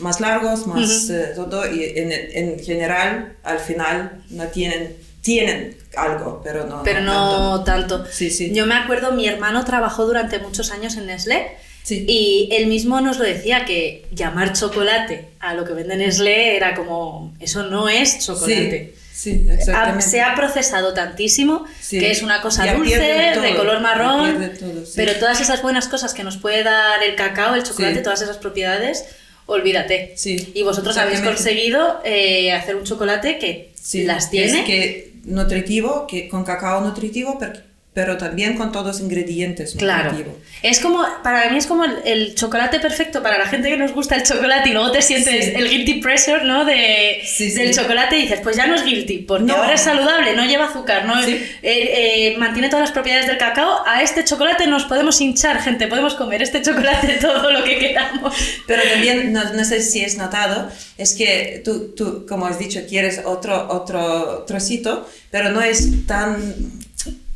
más 0.00 0.20
largos, 0.20 0.66
más 0.66 1.04
Ujú. 1.04 1.12
eh, 1.14 1.32
todo, 1.34 1.70
y 1.72 1.84
en, 1.96 2.12
en 2.12 2.58
general, 2.64 3.34
al 3.42 3.58
final, 3.58 4.22
no 4.30 4.44
tienen, 4.48 4.96
tienen 5.22 5.76
algo, 5.96 6.40
pero 6.42 6.66
no. 6.66 6.82
pero 6.82 6.98
tanto. 6.98 7.12
no 7.12 7.64
tanto. 7.64 8.06
Sí, 8.10 8.30
sí. 8.30 8.52
Yo 8.52 8.66
me 8.66 8.74
acuerdo, 8.74 9.12
mi 9.12 9.26
hermano 9.28 9.64
trabajó 9.64 10.06
durante 10.06 10.38
muchos 10.38 10.70
años 10.70 10.96
en 10.96 11.06
Nestlé. 11.06 11.48
Sí. 11.82 12.04
Y 12.06 12.48
él 12.52 12.66
mismo 12.66 13.00
nos 13.00 13.18
lo 13.18 13.24
decía 13.24 13.64
que 13.64 14.06
llamar 14.12 14.52
chocolate 14.52 15.28
a 15.40 15.54
lo 15.54 15.64
que 15.64 15.72
vende 15.72 15.96
Nestlé 15.96 16.56
era 16.56 16.74
como, 16.74 17.34
eso 17.40 17.62
no 17.64 17.88
es 17.88 18.18
chocolate. 18.24 18.94
Sí, 19.12 19.46
exactamente. 19.50 20.02
se 20.02 20.20
ha 20.22 20.34
procesado 20.34 20.94
tantísimo 20.94 21.66
Sí. 21.80 21.98
que 21.98 22.10
es 22.10 22.22
una 22.22 22.40
cosa 22.40 22.64
Ya 22.64 22.74
dulce, 22.74 22.98
de 22.98 23.54
color 23.54 23.80
marrón, 23.80 24.50
todo, 24.58 24.86
sí. 24.86 24.92
pero 24.96 25.14
todas 25.16 25.40
esas 25.42 25.60
buenas 25.62 25.88
cosas 25.88 26.14
que 26.14 26.24
nos 26.24 26.38
puede 26.38 26.62
dar 26.62 27.02
el 27.02 27.16
cacao, 27.16 27.54
el 27.54 27.62
chocolate, 27.62 28.00
todas 28.00 28.22
esas 28.22 28.38
propiedades, 28.38 29.04
olvídate. 29.50 30.12
Sí, 30.16 30.50
Y 30.54 30.62
vosotros 30.62 30.96
habéis 30.96 31.20
conseguido 31.20 32.00
eh, 32.04 32.52
hacer 32.52 32.76
un 32.76 32.84
chocolate 32.84 33.38
que 33.38 33.70
Sí, 33.80 34.04
las 34.04 34.30
tiene. 34.30 34.60
Es 34.60 34.64
que 34.66 35.12
nutritivo, 35.24 36.06
que 36.06 36.28
con 36.28 36.44
cacao 36.44 36.80
nutritivo, 36.80 37.38
pero, 37.38 37.54
pero 37.92 38.16
también 38.16 38.56
con 38.56 38.70
todos 38.70 38.86
los 38.86 39.00
ingredientes 39.00 39.74
Claro. 39.76 40.12
nutritivos. 40.12 40.38
Es 40.62 40.78
como, 40.78 41.04
para 41.24 41.50
mí 41.50 41.58
es 41.58 41.66
como 41.66 41.84
el, 41.84 41.96
el 42.04 42.34
chocolate 42.36 42.78
perfecto 42.78 43.20
para 43.20 43.36
la 43.36 43.46
gente 43.46 43.68
que 43.68 43.76
nos 43.76 43.92
gusta 43.92 44.14
el 44.14 44.22
chocolate 44.22 44.68
y 44.68 44.72
luego 44.72 44.92
te 44.92 45.02
sientes 45.02 45.46
Sí. 45.46 45.52
el 45.56 45.68
guilty 45.68 45.94
pressure, 46.00 46.44
¿no? 46.44 46.64
De, 46.64 47.20
Sí, 47.24 47.50
sí. 47.50 47.58
del 47.58 47.74
chocolate 47.74 48.16
y 48.16 48.22
dices, 48.22 48.40
pues 48.44 48.56
ya 48.56 48.68
no 48.68 48.76
es 48.76 48.84
guilty, 48.84 49.18
porque 49.26 49.44
No. 49.46 49.56
ahora 49.56 49.74
es 49.74 49.80
saludable, 49.80 50.36
no 50.36 50.44
lleva 50.44 50.66
azúcar, 50.66 51.04
no. 51.04 51.20
Eh, 51.20 51.42
eh, 51.62 52.36
mantiene 52.38 52.68
todas 52.68 52.82
las 52.84 52.92
propiedades 52.92 53.26
del 53.26 53.38
cacao. 53.38 53.80
A 53.86 54.02
este 54.02 54.24
chocolate 54.24 54.68
nos 54.68 54.84
podemos 54.84 55.20
hinchar, 55.20 55.60
gente, 55.60 55.88
podemos 55.88 56.14
comer 56.14 56.42
este 56.42 56.62
chocolate 56.62 57.14
todo 57.20 57.50
lo 57.50 57.64
que 57.64 57.76
queramos. 57.78 58.32
Pero 58.68 58.82
también, 58.88 59.32
no, 59.32 59.52
no 59.52 59.64
sé 59.64 59.82
si 59.82 60.04
has 60.04 60.16
notado, 60.16 60.70
es 60.96 61.14
que 61.14 61.60
tú, 61.64 61.92
tú, 61.96 62.24
como 62.28 62.46
has 62.46 62.58
dicho, 62.58 62.80
quieres 62.88 63.22
otro, 63.24 63.66
otro 63.68 64.44
trocito, 64.46 65.08
pero 65.32 65.50
no 65.50 65.60
es 65.60 66.06
tan... 66.06 66.79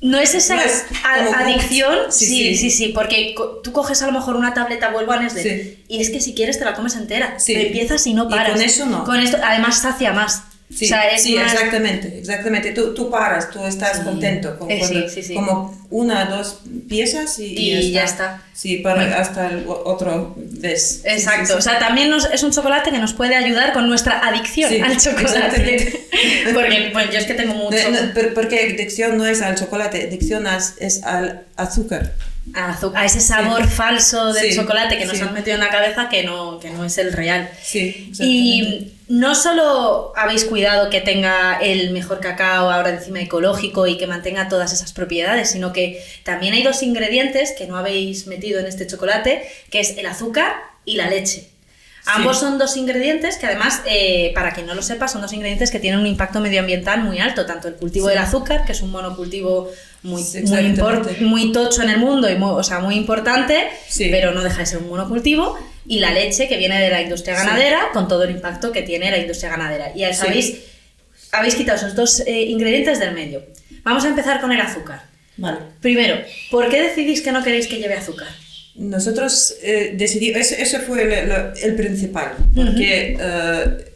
No 0.05 0.19
es 0.19 0.35
esa 0.35 0.57
No 0.57 0.61
es 0.63 0.85
a- 1.03 1.25
como- 1.25 1.37
adicción, 1.37 1.97
sí 2.11 2.27
Sí, 2.27 2.55
sí, 2.57 2.57
sí. 2.57 2.71
sí, 2.71 2.89
porque 2.95 3.35
co- 3.35 3.61
tú 3.65 3.73
coges 3.73 4.03
a 4.03 4.07
lo 4.07 4.13
mejor 4.13 4.37
una 4.37 4.53
tableta 4.53 4.91
vuelvo 4.91 5.13
a 5.13 5.17
Nestlé 5.21 5.43
Sí. 5.43 5.85
y 5.89 6.01
es 6.03 6.11
que 6.11 6.21
si 6.21 6.35
quieres 6.35 6.59
te 6.59 6.67
la 6.67 6.75
comes 6.75 6.95
entera, 6.97 7.39
Sí. 7.41 7.55
te 7.55 7.67
empiezas 7.69 8.07
y 8.07 8.13
no 8.13 8.25
Y 8.27 8.29
paras. 8.31 8.53
con 8.53 8.61
eso 8.61 8.85
no. 8.85 9.05
Con 9.05 9.19
esto, 9.19 9.39
además 9.43 9.79
sacia 9.81 10.13
más. 10.13 10.43
Sí, 10.75 10.87
o 10.87 10.89
sea, 10.89 11.09
es 11.11 11.23
sí, 11.23 11.37
exactamente, 11.37 12.19
exactamente. 12.19 12.73
Tú, 12.73 12.95
tú 12.95 13.11
paras, 13.11 13.51
tú 13.51 13.65
estás 13.65 13.99
Sí. 13.99 14.03
contento 14.05 14.59
con 14.59 14.71
Eh, 14.71 14.81
sí, 14.83 14.89
cuando- 14.93 15.09
sí, 15.11 15.23
sí. 15.23 15.35
como 15.35 15.87
una 15.91 16.25
o 16.25 16.37
dos 16.39 16.61
piezas 16.89 17.39
y, 17.39 17.45
Y 17.59 17.91
ya 17.93 18.05
está. 18.05 18.43
Sí, 18.55 18.79
para 18.79 18.97
Bueno. 19.03 19.17
hasta 19.17 19.49
el 19.51 19.65
otro 19.69 20.35
vez. 20.37 21.03
Exacto, 21.05 21.57
o 21.59 21.61
sea, 21.61 21.79
también 21.79 22.09
nos- 22.11 22.29
es 22.33 22.43
un 22.43 22.51
chocolate 22.51 22.91
que 22.91 22.99
nos 22.99 23.13
puede 23.13 23.37
ayudar 23.37 23.73
con 23.73 23.87
nuestra 23.89 24.19
adicción 24.27 24.73
al 24.83 24.97
chocolate. 24.97 26.01
Porque 26.55 26.91
bueno, 26.93 27.13
yo 27.13 27.19
es 27.19 27.27
que 27.27 27.35
tengo 27.35 27.55
mucho 27.55 27.77
No, 27.91 27.99
porque 28.35 28.61
adicción 28.75 29.17
no 29.19 29.27
es 29.27 29.43
al 29.43 29.57
chocolate, 29.57 30.03
adicción 30.09 30.47
es, 30.47 30.75
es 30.79 31.03
al 31.05 31.43
azúcar. 31.57 32.13
A, 32.53 33.05
ese 33.05 33.21
sabor 33.21 33.67
falso 33.69 34.33
del 34.33 34.51
Sí, 34.51 34.57
chocolate 34.57 34.99
que 34.99 35.07
nos 35.07 35.17
sí. 35.17 35.23
han 35.23 35.33
metido 35.33 35.55
en 35.55 35.61
la 35.61 35.71
cabeza 35.71 36.09
que 36.09 36.23
no, 36.25 36.61
que 36.61 36.71
no 36.71 36.85
es 36.85 36.99
el 36.99 37.13
real. 37.13 37.51
Y 38.21 38.93
no 39.09 39.35
solo 39.35 40.13
habéis 40.17 40.45
cuidado 40.45 40.91
que 40.91 41.01
tenga 41.01 41.59
el 41.61 41.91
mejor 41.91 42.21
cacao 42.21 42.71
ahora 42.71 42.91
encima 42.91 43.21
ecológico 43.21 43.87
y 43.87 43.97
que 43.97 44.07
mantenga 44.07 44.49
todas 44.49 44.73
esas 44.73 44.93
propiedades, 44.93 45.51
sino 45.51 45.73
que 45.73 46.05
también 46.23 46.55
hay 46.55 46.63
dos 46.63 46.83
ingredientes 46.83 47.53
que 47.53 47.67
no 47.67 47.77
habéis 47.77 48.27
metido 48.27 48.61
en 48.61 48.67
este 48.67 48.87
chocolate, 48.87 49.49
que 49.71 49.81
es 49.81 49.97
el 49.97 50.07
azúcar 50.07 50.53
y 50.85 50.97
la 50.97 51.09
leche. 51.09 51.49
Ambos 52.07 52.39
son 52.39 52.59
dos 52.59 52.77
ingredientes 52.77 53.39
que 53.39 53.47
además, 53.47 53.81
eh, 53.87 54.31
para 54.35 54.53
quien 54.53 54.67
no 54.67 54.75
lo 54.75 54.83
sepa, 54.83 55.09
son 55.09 55.23
dos 55.23 55.33
ingredientes 55.33 55.71
que 55.71 55.79
tienen 55.81 56.01
un 56.01 56.07
impacto 56.07 56.39
medioambiental 56.41 57.03
muy 57.03 57.19
alto, 57.19 57.47
tanto 57.47 57.67
el 57.67 57.75
cultivo 57.77 58.09
del 58.09 58.19
azúcar, 58.19 58.67
que 58.67 58.73
es 58.73 58.83
un 58.83 58.91
monocultivo 58.91 59.71
muy, 60.05 60.23
muy, 60.23 61.27
muy 61.27 61.53
tocho 61.53 61.83
en 61.83 61.91
el 61.91 61.99
mundo 61.99 62.31
y 62.31 62.37
muy, 62.37 62.51
o 62.51 62.63
sea, 62.63 62.79
muy 62.79 62.95
importante, 62.95 63.65
Sí. 63.89 64.09
pero 64.11 64.33
no 64.33 64.43
deja 64.43 64.59
de 64.61 64.67
ser 64.67 64.79
un 64.79 64.89
monocultivo, 64.89 65.59
y 65.87 65.99
la 65.99 66.13
leche 66.13 66.47
que 66.47 66.57
viene 66.57 66.81
de 66.81 66.91
la 66.91 67.03
industria 67.03 67.37
Sí. 67.39 67.45
ganadera, 67.47 67.89
con 67.93 68.07
todo 68.07 68.23
el 68.25 68.31
impacto 68.31 68.71
que 68.71 68.83
tiene 68.83 69.11
la 69.11 69.19
industria 69.19 69.51
ganadera. 69.51 69.93
Y 69.95 70.05
Sí. 70.05 70.15
sabéis, 70.15 70.55
habéis 71.33 71.57
quitado 71.57 71.79
esos 71.79 71.95
dos 71.95 72.21
eh, 72.21 72.43
ingredientes 72.45 73.01
del 73.01 73.13
medio. 73.15 73.43
Vamos 73.83 74.05
a 74.05 74.09
empezar 74.09 74.41
con 74.41 74.53
el 74.53 74.61
azúcar. 74.61 75.03
Vale. 75.37 75.59
Primero, 75.81 76.17
¿por 76.51 76.69
qué 76.69 76.81
decidís 76.83 77.21
que 77.21 77.33
no 77.33 77.43
queréis 77.43 77.67
que 77.67 77.79
lleve 77.79 77.95
azúcar? 77.95 78.29
Nosotros 78.77 79.57
eh, 79.63 79.93
decidimos, 79.97 80.41
eso, 80.41 80.55
eso 80.59 80.79
fue 80.81 81.03
el, 81.63 81.75
principal, 81.77 82.33
porque 82.55 83.17
eh, 83.19 83.93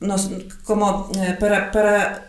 nos, 0.00 0.30
como 0.64 1.10
eh, 1.22 1.34
para, 1.38 2.27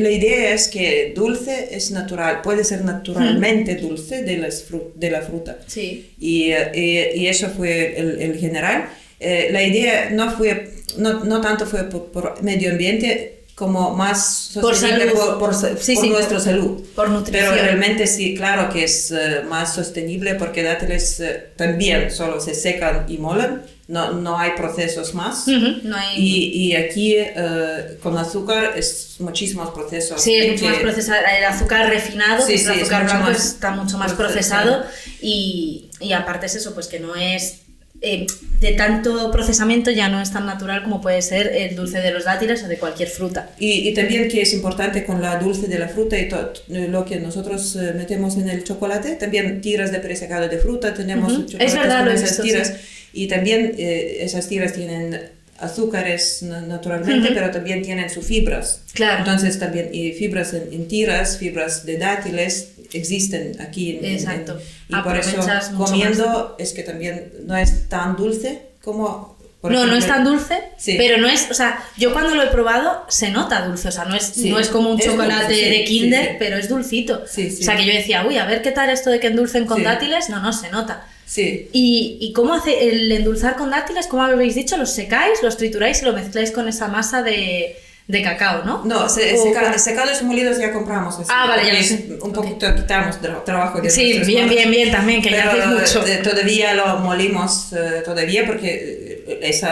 la 0.00 0.10
idea 0.10 0.52
es 0.52 0.68
que 0.68 1.12
dulce 1.14 1.68
es 1.72 1.90
natural, 1.90 2.42
puede 2.42 2.64
ser 2.64 2.84
naturalmente 2.84 3.76
dulce 3.76 4.22
de, 4.22 4.36
las 4.38 4.68
fru- 4.68 4.92
de 4.94 5.10
la 5.10 5.22
fruta. 5.22 5.58
Sí. 5.66 6.10
Y, 6.18 6.50
eh, 6.52 6.70
y- 7.14 7.20
y 7.22 7.26
eso 7.28 7.48
fue 7.50 7.98
el, 7.98 8.20
el 8.20 8.38
general. 8.38 8.88
Eh, 9.20 9.48
la 9.50 9.62
idea 9.62 10.10
no 10.10 10.30
fue, 10.36 10.70
no, 10.98 11.24
no 11.24 11.40
tanto 11.40 11.64
fue 11.66 11.84
por, 11.88 12.12
por 12.12 12.42
medio 12.42 12.70
ambiente 12.72 13.35
como 13.56 13.96
más 13.96 14.50
Por 14.54 14.74
sostenible 14.76 15.12
por, 15.12 15.38
por, 15.38 15.54
sa- 15.54 15.76
Sí, 15.78 15.94
por 15.94 16.04
sí, 16.04 16.10
nuestra 16.10 16.36
por- 16.36 16.44
salud. 16.44 16.80
por 16.94 17.08
nutrición. 17.08 17.50
Pero 17.52 17.62
realmente 17.64 18.06
sí, 18.06 18.34
claro 18.36 18.70
que 18.72 18.84
es 18.84 19.10
eh, 19.10 19.40
más 19.48 19.74
sostenible 19.74 20.34
porque 20.36 20.62
dátiles 20.62 21.18
eh, 21.20 21.48
también 21.56 22.10
solo 22.10 22.38
se 22.40 22.54
secan 22.54 23.06
y 23.08 23.16
molan, 23.16 23.62
no, 23.88 24.12
no 24.12 24.38
hay 24.38 24.50
procesos 24.58 25.14
más. 25.14 25.48
Ujú, 25.48 25.78
No 25.88 25.96
hay... 25.96 26.16
Y, 26.18 26.68
y 26.72 26.76
aquí 26.76 27.14
eh, 27.16 27.96
con 28.02 28.18
azúcar 28.18 28.74
es 28.76 29.14
muchísimos 29.20 29.70
procesos. 29.70 30.20
Sí, 30.20 30.34
es 30.36 30.52
mucho 30.52 30.64
que- 30.66 30.70
más 30.72 30.80
procesado. 30.80 31.20
El 31.38 31.44
azúcar 31.46 31.88
refinado, 31.88 32.42
Sí, 32.42 32.48
que 32.48 32.54
es 32.56 32.66
el 32.66 32.80
azúcar 32.82 33.04
mucho 33.04 33.14
blanco, 33.14 33.30
más 33.32 33.46
está 33.46 33.70
mucho 33.70 33.96
más 33.96 34.12
procesado. 34.12 34.82
procesado. 34.82 35.16
Y, 35.22 35.88
y 36.00 36.12
aparte 36.12 36.44
es 36.44 36.56
eso, 36.56 36.74
pues 36.74 36.88
que 36.88 37.00
no 37.00 37.14
es. 37.16 37.60
Eh, 38.02 38.26
de 38.60 38.72
tanto 38.72 39.30
procesamiento 39.30 39.90
ya 39.90 40.08
no 40.08 40.20
es 40.20 40.32
tan 40.32 40.46
natural 40.46 40.82
como 40.82 41.00
puede 41.00 41.20
ser 41.22 41.48
el 41.54 41.76
dulce 41.76 41.98
de 41.98 42.10
los 42.10 42.24
dátiles 42.24 42.62
o 42.62 42.68
de 42.68 42.78
cualquier 42.78 43.08
fruta. 43.08 43.50
Y, 43.58 43.88
y 43.88 43.94
también 43.94 44.28
que 44.28 44.42
es 44.42 44.52
importante 44.54 45.04
con 45.04 45.20
la 45.22 45.36
dulce 45.38 45.66
de 45.66 45.78
la 45.78 45.88
fruta 45.88 46.18
y 46.18 46.28
todo 46.28 46.52
lo 46.68 47.04
que 47.04 47.16
nosotros 47.20 47.76
eh, 47.76 47.92
metemos 47.94 48.36
en 48.36 48.48
el 48.48 48.64
chocolate, 48.64 49.16
también 49.16 49.60
tiras 49.60 49.92
de 49.92 49.98
presecado 50.00 50.48
de 50.48 50.58
fruta, 50.58 50.94
tenemos 50.94 51.32
Ujú. 51.32 51.42
chocolates 51.46 51.72
Es 51.72 51.78
verdad, 51.78 52.04
con 52.04 52.14
esas 52.14 52.30
visto, 52.30 52.42
tiras 52.42 52.68
sí. 52.68 52.74
y 53.12 53.28
también 53.28 53.74
eh, 53.78 54.18
esas 54.20 54.48
tiras 54.48 54.72
tienen 54.72 55.18
azúcares 55.60 56.42
na- 56.42 56.60
naturalmente, 56.62 57.30
pero 57.34 57.50
también 57.50 57.82
tienen 57.82 58.08
sus 58.10 58.26
fibras. 58.26 58.80
Claro. 58.92 59.18
Entonces 59.20 59.58
también 59.58 59.90
y 59.92 60.12
fibras 60.12 60.52
en, 60.54 60.72
en 60.72 60.88
tiras, 60.88 61.38
fibras 61.38 61.84
de 61.86 61.98
dátiles 61.98 62.68
existen 62.92 63.60
aquí. 63.60 63.96
En, 63.98 64.04
en- 64.04 64.12
Exacto. 64.14 64.58
y 64.88 64.94
por 65.02 65.16
eso 65.16 65.36
comiendo 65.76 66.56
es 66.58 66.72
que 66.72 66.82
también 66.82 67.32
no 67.44 67.56
es 67.56 67.88
tan 67.88 68.16
dulce 68.16 68.62
como... 68.82 69.35
por 69.66 69.72
no, 69.72 69.86
no 69.86 69.96
es 69.96 70.06
tan 70.06 70.24
dulce, 70.24 70.62
Sí. 70.76 70.94
pero 70.98 71.18
no 71.18 71.28
es, 71.28 71.48
o 71.50 71.54
sea, 71.54 71.78
yo 71.96 72.12
cuando 72.12 72.34
lo 72.34 72.42
he 72.42 72.46
probado 72.48 73.04
se 73.08 73.30
nota 73.30 73.66
dulce, 73.66 73.88
o 73.88 73.92
sea, 73.92 74.04
no 74.04 74.14
es, 74.14 74.24
Sí, 74.24 74.50
no 74.50 74.58
es 74.58 74.68
como 74.68 74.90
un 74.90 74.98
es 75.00 75.06
chocolate 75.06 75.52
dulce, 75.54 75.70
de 75.70 75.84
Kinder, 75.84 76.24
sí. 76.30 76.36
pero 76.38 76.56
es 76.56 76.68
dulcito. 76.68 77.22
O 77.24 77.26
sea, 77.28 77.76
que 77.76 77.84
yo 77.84 77.92
decía, 77.92 78.24
uy, 78.26 78.38
a 78.38 78.46
ver 78.46 78.62
qué 78.62 78.70
tal 78.72 78.90
esto 78.90 79.10
de 79.10 79.20
que 79.20 79.26
endulcen 79.28 79.66
con 79.66 79.82
dátiles, 79.82 80.28
no, 80.28 80.40
no, 80.40 80.52
se 80.52 80.70
nota. 80.70 81.06
Sí, 81.24 81.68
¿Y, 81.72 82.18
¿Y 82.20 82.32
cómo 82.32 82.54
hace 82.54 82.88
el 82.88 83.10
endulzar 83.10 83.56
con 83.56 83.70
dátiles? 83.70 84.06
¿Cómo 84.06 84.22
habéis 84.22 84.54
dicho? 84.54 84.76
¿Los 84.76 84.92
secáis, 84.92 85.42
los 85.42 85.56
trituráis 85.56 86.00
y 86.02 86.04
lo 86.04 86.12
mezcláis 86.12 86.52
con 86.52 86.68
esa 86.68 86.86
masa 86.86 87.20
de, 87.24 87.76
de 88.06 88.22
cacao, 88.22 88.62
no? 88.64 88.84
No, 88.84 89.08
se, 89.08 89.36
seca- 89.36 89.76
secados 89.76 90.22
y 90.22 90.24
molidos 90.24 90.56
ya 90.58 90.72
compramos. 90.72 91.16
así, 91.18 91.24
Ah, 91.28 91.46
vale, 91.48 91.62
ya 91.64 91.70
porque 91.70 91.72
lo 91.72 91.78
es 91.80 91.88
sé. 91.88 92.18
Un 92.22 92.32
poquito 92.32 92.72
quitamos 92.76 93.20
tra- 93.20 93.42
trabajo 93.42 93.80
de 93.80 93.90
Sí, 93.90 94.20
bien, 94.24 94.42
manos. 94.44 94.50
bien, 94.54 94.70
bien 94.70 94.90
también, 94.92 95.20
que 95.20 95.30
ya 95.32 95.50
Pero 95.50 95.64
hacéis 95.80 95.96
mucho. 95.96 96.30
todavía 96.30 96.74
lo 96.74 96.98
molimos 97.00 97.72
eh, 97.72 98.02
todavía 98.04 98.46
porque 98.46 99.05
ese 99.42 99.66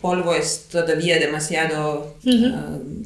polvo 0.00 0.34
es 0.34 0.66
todavía 0.70 1.18
demasiado 1.18 2.16
Ujú. 2.24 2.46
eh, 2.46 2.52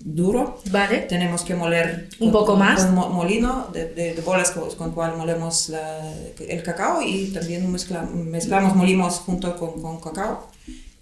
duro. 0.05 0.61
Vale. 0.71 0.99
Tenemos 1.09 1.43
que 1.43 1.55
moler 1.55 2.09
Un 2.21 2.31
con- 2.31 2.41
poco 2.41 2.57
más. 2.57 2.85
con 2.85 2.95
mo- 2.95 3.09
molino 3.11 3.69
de, 3.73 3.87
de- 3.87 4.15
de 4.15 4.23
bolas 4.23 4.51
con, 4.51 4.71
con 4.75 4.93
cual 4.93 5.17
molemos 5.17 5.69
la- 5.69 6.13
el 6.49 6.63
cacao 6.63 7.03
y 7.03 7.27
también 7.29 7.71
mezclamos, 7.71 8.15
mezclamos 8.15 8.75
molimos 8.77 9.15
junto 9.21 9.57
con, 9.57 9.81
con 9.83 10.01
cacao 10.01 10.49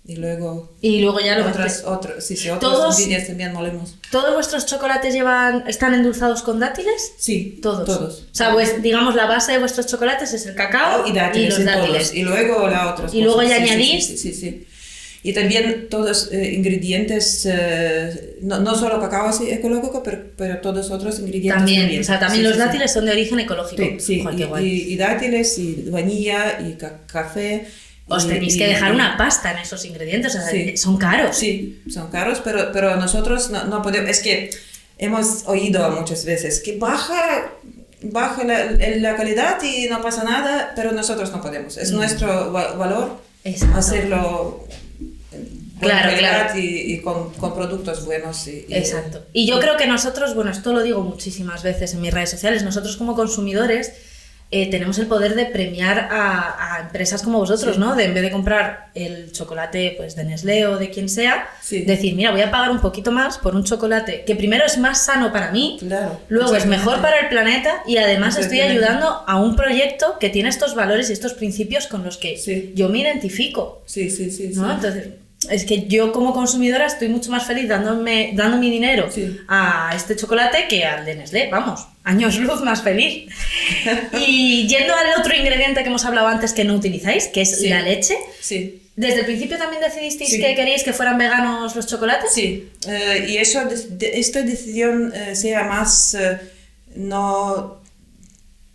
y 0.09 0.15
luego 0.17 0.71
Y 0.81 1.01
luego 1.01 1.19
ya 1.19 1.37
lo 1.37 1.49
otras, 1.49 1.83
otras, 1.85 2.25
sí, 2.25 2.37
sí, 2.37 2.49
otros 2.49 2.73
Todos- 2.73 2.97
también 3.27 3.53
molemos. 3.53 3.97
¿Todos 4.13 4.35
vuestros 4.35 4.65
chocolates 4.67 5.13
llevan, 5.13 5.65
están 5.67 5.95
endulzados 5.95 6.43
con 6.43 6.61
dátiles? 6.61 7.13
Sí, 7.19 7.59
Todos. 7.61 7.85
todos. 7.87 8.21
O 8.31 8.35
sea, 8.35 8.53
pues, 8.53 8.81
digamos, 8.83 9.17
la 9.17 9.27
base 9.27 9.53
de 9.53 9.59
vuestros 9.59 9.87
chocolates 9.87 10.33
es 10.33 10.47
el 10.47 10.55
cacao 10.55 11.07
y 11.09 11.13
dátiles, 11.13 11.51
los 11.55 11.61
y 11.61 11.65
todos. 11.65 11.77
dátiles. 11.81 12.15
Y 12.15 12.23
luego 12.23 12.69
la 12.69 12.93
otras 12.93 13.13
Y 13.15 13.23
luego 13.23 13.43
ya 13.43 13.57
Sí, 13.57 13.63
añadís- 13.65 14.17
sí, 14.17 14.33
sí. 14.33 14.66
Y 15.29 15.33
también 15.33 15.89
todos 15.91 16.31
eh, 16.31 16.53
ingredientes, 16.55 17.47
eh, 17.51 18.37
no, 18.43 18.61
no 18.61 18.77
solo 18.77 19.01
cacao 19.01 19.27
así 19.29 19.51
ecológico, 19.51 20.03
pero, 20.03 20.19
pero 20.37 20.59
todos 20.59 20.91
otros 20.93 21.19
ingredientes 21.19 21.57
También, 21.57 21.81
también. 21.83 22.01
o 22.01 22.05
sea, 22.05 22.19
también 22.21 22.43
Sí, 22.43 22.49
los 22.49 22.53
sí, 22.53 22.61
sí. 22.61 22.65
dátiles 22.67 22.93
son 22.93 23.07
de 23.07 23.11
origen 23.13 23.41
ecológico. 23.41 23.83
Sí, 23.83 23.97
sí, 23.99 24.23
Joder, 24.23 24.39
y, 24.41 24.45
guay. 24.45 24.67
y- 24.67 24.93
y 24.93 24.97
dátiles, 24.97 25.59
y 25.59 25.87
vainilla, 25.91 26.61
y 26.61 26.75
ca- 26.75 27.01
café. 27.07 27.67
Os 28.09 28.29
tenéis 28.29 28.55
y- 28.55 28.59
que 28.59 28.67
dejar 28.69 28.93
una 28.93 29.17
pasta 29.17 29.51
en 29.51 29.59
esos 29.59 29.85
ingredientes, 29.85 30.33
o 30.37 30.39
sea, 30.39 30.49
Sí. 30.49 30.77
son 30.77 30.97
caros. 30.97 31.37
Sí, 31.37 31.83
son 31.93 32.09
caros, 32.11 32.41
pero, 32.45 32.71
pero 32.73 32.95
nosotros 32.95 33.51
no, 33.51 33.65
no 33.65 33.83
podemos, 33.83 34.09
es 34.09 34.21
que 34.21 34.51
hemos 34.99 35.43
oído 35.47 35.91
muchas 35.91 36.25
veces 36.25 36.61
que 36.61 36.77
baja, 36.79 37.51
baja 38.03 38.45
la, 38.45 38.71
la 38.99 39.17
calidad 39.17 39.61
y 39.65 39.89
no 39.89 40.01
pasa 40.03 40.23
nada, 40.23 40.73
pero 40.77 40.93
nosotros 40.93 41.33
no 41.33 41.43
podemos. 41.43 41.77
Es 41.79 41.91
Mm. 41.91 41.97
nuestro 41.97 42.53
va- 42.53 42.75
valor 42.75 43.21
Exacto. 43.43 43.77
hacerlo 43.77 44.69
Claro, 45.81 46.17
claro. 46.17 46.59
Y, 46.59 46.95
y 46.95 47.01
con, 47.01 47.33
con 47.35 47.55
productos 47.55 48.05
buenos. 48.07 48.47
Y, 48.49 48.65
y- 48.69 48.75
Exacto. 48.75 49.23
Y 49.33 49.47
yo 49.47 49.61
creo 49.61 49.77
que 49.77 49.87
nosotros, 49.87 50.35
bueno, 50.35 50.51
esto 50.51 50.73
lo 50.73 50.83
digo 50.83 51.03
muchísimas 51.03 51.63
veces 51.63 51.93
en 51.95 52.01
mis 52.01 52.13
redes 52.15 52.31
sociales, 52.31 52.63
nosotros 52.63 52.97
como 52.97 53.15
consumidores 53.15 53.93
eh, 54.53 54.71
tenemos 54.71 54.97
el 55.01 55.09
poder 55.09 55.35
de 55.35 55.47
premiar 55.47 55.99
a, 56.11 56.77
a 56.77 56.81
empresas 56.83 57.21
como 57.23 57.39
vosotros, 57.41 57.75
Sí. 57.75 57.81
¿no? 57.81 57.97
De 57.97 58.05
en 58.05 58.15
vez 58.15 58.23
de 58.23 58.31
comprar 58.31 58.91
el 58.95 59.33
chocolate 59.33 59.95
pues, 59.97 60.15
de 60.15 60.23
Nestlé 60.23 60.67
o 60.69 60.79
de 60.79 60.91
quien 60.91 61.09
sea, 61.09 61.49
Sí. 61.61 61.83
decir, 61.83 62.15
mira, 62.15 62.31
voy 62.31 62.43
a 62.43 62.51
pagar 62.53 62.71
un 62.71 62.81
poquito 62.81 63.11
más 63.11 63.39
por 63.39 63.57
un 63.57 63.65
chocolate 63.65 64.23
que 64.25 64.37
primero 64.37 64.65
es 64.65 64.79
más 64.79 65.05
sano 65.05 65.33
para 65.33 65.51
mí, 65.51 65.79
Claro. 65.81 66.21
luego 66.29 66.55
es 66.55 66.65
mejor 66.65 67.03
para 67.03 67.19
el 67.19 67.29
planeta 67.29 67.83
y 67.89 67.97
además 67.97 68.39
estoy 68.39 68.61
ayudando 68.61 69.25
a 69.27 69.37
un 69.41 69.57
proyecto 69.57 70.17
que 70.21 70.31
tiene 70.31 70.49
estos 70.49 70.77
valores 70.77 71.11
y 71.11 71.13
estos 71.13 71.35
principios 71.35 71.89
con 71.89 72.05
los 72.05 72.17
que 72.17 72.37
Sí. 72.39 72.73
yo 72.77 72.89
me 72.89 73.01
identifico. 73.01 73.83
Sí, 73.85 74.09
sí, 74.11 74.31
sí. 74.31 74.53
¿no? 74.55 74.67
sí. 74.69 74.75
Entonces, 74.77 75.09
es 75.51 75.65
que 75.65 75.87
yo 75.87 76.13
como 76.13 76.33
consumidora 76.33 76.87
estoy 76.87 77.09
mucho 77.09 77.31
más 77.31 77.47
feliz 77.47 77.69
dándome, 77.69 78.33
dando 78.35 78.57
mi 78.59 78.71
dinero 78.71 79.11
Sí. 79.11 79.39
a 79.49 79.93
este 79.95 80.17
chocolate 80.17 80.67
que 80.69 80.85
al 80.85 81.05
de 81.05 81.15
Nestlé, 81.17 81.49
vamos, 81.51 81.87
años 82.05 82.37
luz 82.39 82.61
más 82.63 82.83
feliz. 82.83 83.31
y 84.27 84.67
yendo 84.69 84.95
al 84.95 85.21
otro 85.21 85.35
ingrediente 85.35 85.83
que 85.83 85.89
hemos 85.89 86.05
hablado 86.05 86.29
antes 86.29 86.53
que 86.53 86.65
no 86.65 86.75
utilizáis, 86.75 87.29
que 87.29 87.43
es 87.43 87.59
Sí. 87.61 87.69
la 87.69 87.83
leche, 87.83 88.17
Sí. 88.41 88.83
¿desde 88.97 89.21
el 89.21 89.27
principio 89.27 89.59
también 89.59 89.83
decidisteis 89.83 90.31
Sí. 90.31 90.41
que 90.41 90.55
queríais 90.55 90.83
que 90.85 90.93
fueran 90.93 91.19
veganos 91.19 91.75
los 91.77 91.87
chocolates? 91.87 92.33
Sí, 92.33 92.71
eh, 92.89 93.27
y 93.29 93.37
eso, 93.39 93.61
de- 93.65 94.19
esta 94.19 94.43
decisión 94.43 95.13
eh, 95.15 95.37
sea 95.37 95.65
más 95.65 96.15
eh, 96.15 96.39
no 96.95 97.81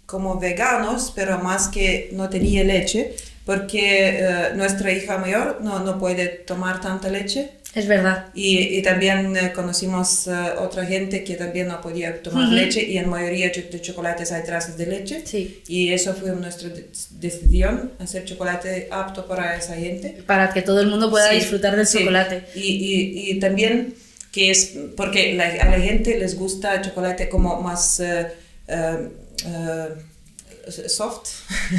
como 0.06 0.38
veganos, 0.40 1.14
pero 1.16 1.40
más 1.40 1.70
que 1.70 2.10
no 2.12 2.30
tenía 2.30 2.64
leche, 2.66 3.16
porque 3.46 4.20
eh, 4.20 4.50
nuestra 4.56 4.92
hija 4.92 5.18
mayor 5.18 5.60
no, 5.62 5.80
no 5.80 6.00
puede 6.00 6.28
tomar 6.28 6.80
tanta 6.82 7.10
leche. 7.10 7.52
Es 7.74 7.88
verdad. 7.88 8.26
Y, 8.34 8.58
y 8.78 8.82
también 8.82 9.36
eh, 9.38 9.54
conocimos 9.54 10.28
eh, 10.28 10.32
otra 10.60 10.86
gente 10.86 11.24
que 11.24 11.36
también 11.36 11.70
no 11.70 11.80
podía 11.80 12.22
tomar 12.22 12.48
Ujú. 12.48 12.54
leche 12.56 12.84
y 12.84 12.98
en 12.98 13.10
mayoría 13.10 13.50
de 13.50 13.82
chocolates 13.82 14.32
hay 14.34 14.44
trazas 14.44 14.78
de 14.78 14.88
leche. 14.88 15.22
Sí. 15.26 15.62
Y 15.70 15.94
eso 15.94 16.14
fue 16.14 16.32
nuestra 16.32 16.68
de- 16.68 16.90
decisión, 17.12 17.94
hacer 18.00 18.26
chocolate 18.26 18.90
apto 18.92 19.26
para 19.26 19.56
esa 19.56 19.76
gente. 19.76 20.22
Para 20.28 20.52
que 20.54 20.62
todo 20.62 20.82
el 20.82 20.88
mundo 20.88 21.10
pueda 21.10 21.30
Sí, 21.30 21.36
disfrutar 21.36 21.78
del 21.78 21.88
sí. 21.88 22.00
chocolate. 22.00 22.44
Y, 22.56 22.60
y, 22.62 23.32
y 23.32 23.40
también 23.40 23.94
que 24.34 24.52
es 24.52 24.74
porque 24.98 25.34
la- 25.34 25.46
a 25.64 25.70
la 25.70 25.80
gente 25.80 26.18
les 26.20 26.38
gusta 26.38 26.76
el 26.76 26.82
chocolate 26.82 27.30
como 27.30 27.62
más 27.62 28.02
eh, 28.02 28.28
eh, 28.68 28.98
soft, 30.88 31.28